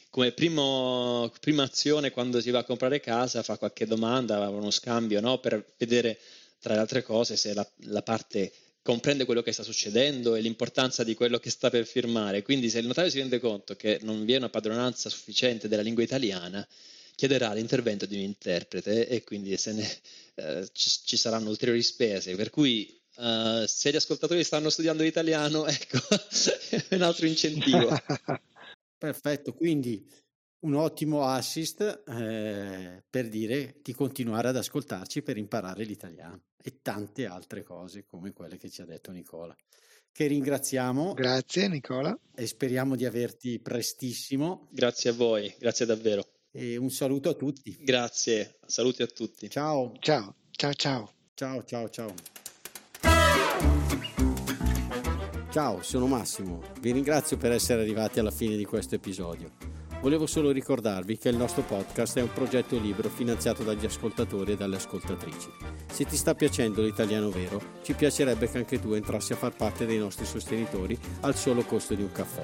come 0.10 0.34
primo, 0.34 1.32
prima 1.40 1.64
azione 1.64 2.12
quando 2.12 2.42
si 2.42 2.50
va 2.50 2.60
a 2.60 2.64
comprare 2.66 3.00
casa 3.00 3.44
fa 3.44 3.58
qualche 3.58 3.88
domanda, 3.88 4.50
uno 4.50 4.72
scambio 4.72 5.22
no? 5.22 5.40
per 5.40 5.66
vedere 5.78 6.20
tra 6.60 6.74
le 6.74 6.82
altre 6.82 7.02
cose 7.02 7.38
se 7.38 7.54
la, 7.54 7.66
la 7.86 8.02
parte 8.02 8.52
comprende 8.82 9.24
quello 9.24 9.42
che 9.42 9.54
sta 9.54 9.64
succedendo 9.64 10.36
e 10.36 10.42
l'importanza 10.42 11.06
di 11.06 11.14
quello 11.14 11.40
che 11.40 11.50
sta 11.50 11.70
per 11.70 11.86
firmare. 11.86 12.42
Quindi 12.42 12.70
se 12.70 12.80
il 12.80 12.88
notaio 12.88 13.10
si 13.10 13.20
rende 13.20 13.40
conto 13.40 13.74
che 13.78 14.00
non 14.02 14.26
vi 14.26 14.34
è 14.34 14.38
una 14.38 14.50
padronanza 14.50 15.08
sufficiente 15.08 15.70
della 15.70 15.82
lingua 15.82 16.04
italiana, 16.04 16.68
chiederà 17.22 17.54
l'intervento 17.54 18.08
di 18.08 18.16
un 18.16 18.22
interprete 18.22 19.08
e 19.08 19.24
quindi 19.24 19.56
ne, 19.66 20.00
eh, 20.34 20.68
ci, 20.72 20.90
ci, 21.06 21.18
saranno 21.18 21.50
ulteriori 21.50 21.84
spese. 21.84 22.36
Per 22.36 22.50
cui 22.50 23.00
uh, 23.18 23.64
se 23.68 23.92
gli 23.92 23.96
ascoltatori 23.96 24.44
stanno 24.44 24.72
studiando 24.72 25.04
l'italiano, 25.04 25.68
ecco, 25.70 26.00
è 26.90 26.96
un 26.96 27.04
altro 27.04 27.28
incentivo. 27.28 27.96
Perfetto, 28.98 29.54
quindi 29.54 30.04
un 30.62 30.74
ottimo 30.74 31.28
assist 31.28 32.02
eh, 32.08 33.04
per 33.08 33.30
dire 33.30 33.76
di 33.84 33.94
continuare 33.94 34.48
ad 34.48 34.58
ascoltarci 34.58 35.22
per 35.22 35.38
imparare 35.38 35.84
l'italiano 35.84 36.46
e 36.60 36.82
tante 36.82 37.28
altre 37.28 37.62
cose 37.62 38.04
come 38.04 38.34
quelle 38.34 38.58
che 38.58 38.72
ci 38.72 38.82
ha 38.82 38.86
detto 38.86 39.12
Nicola. 39.12 39.56
Che 40.12 40.26
ringraziamo. 40.26 41.14
Grazie 41.14 41.68
Nicola. 41.68 42.18
E 42.34 42.48
speriamo 42.48 42.96
di 42.96 43.06
averti 43.06 43.60
prestissimo. 43.60 44.70
Grazie 44.72 45.12
a 45.12 45.14
voi, 45.14 45.54
grazie 45.60 45.86
davvero. 45.86 46.31
E 46.54 46.76
un 46.76 46.90
saluto 46.90 47.30
a 47.30 47.34
tutti. 47.34 47.78
Grazie, 47.80 48.58
saluti 48.66 49.02
a 49.02 49.08
tutti. 49.08 49.50
Ciao. 49.50 49.94
Ciao, 50.00 50.36
ciao, 50.52 50.74
ciao. 50.74 51.12
Ciao, 51.34 51.64
ciao, 51.64 51.90
ciao. 51.90 52.14
Ciao, 55.50 55.82
sono 55.82 56.08
Massimo. 56.08 56.62
Vi 56.82 56.92
ringrazio 56.92 57.38
per 57.38 57.54
essere 57.54 57.82
arrivati 57.82 58.20
alla 58.20 58.32
fine 58.32 58.58
di 58.58 58.66
questo 58.66 58.96
episodio. 58.96 59.52
Volevo 60.02 60.26
solo 60.26 60.52
ricordarvi 60.52 61.18
che 61.18 61.30
il 61.30 61.38
nostro 61.38 61.62
podcast 61.62 62.18
è 62.18 62.22
un 62.22 62.34
progetto 62.34 62.78
libero 62.78 63.08
finanziato 63.08 63.64
dagli 63.64 63.86
ascoltatori 63.86 64.54
e 64.54 64.58
dalle 64.58 64.76
ascoltatrici. 64.76 65.50
Se 65.90 66.06
ti 66.06 66.18
sta 66.18 66.36
piacendo 66.36 66.82
l'italiano 66.82 67.30
vero, 67.30 67.62
ci 67.84 67.94
piacerebbe 67.94 68.50
che 68.50 68.58
anche 68.58 68.80
tu 68.80 68.94
entrassi 68.94 69.34
a 69.34 69.38
far 69.38 69.56
parte 69.56 69.86
dei 69.86 70.00
nostri 70.00 70.26
sostenitori 70.26 70.98
al 71.22 71.36
solo 71.36 71.64
costo 71.64 71.94
di 71.94 72.02
un 72.02 72.12
caffè. 72.12 72.44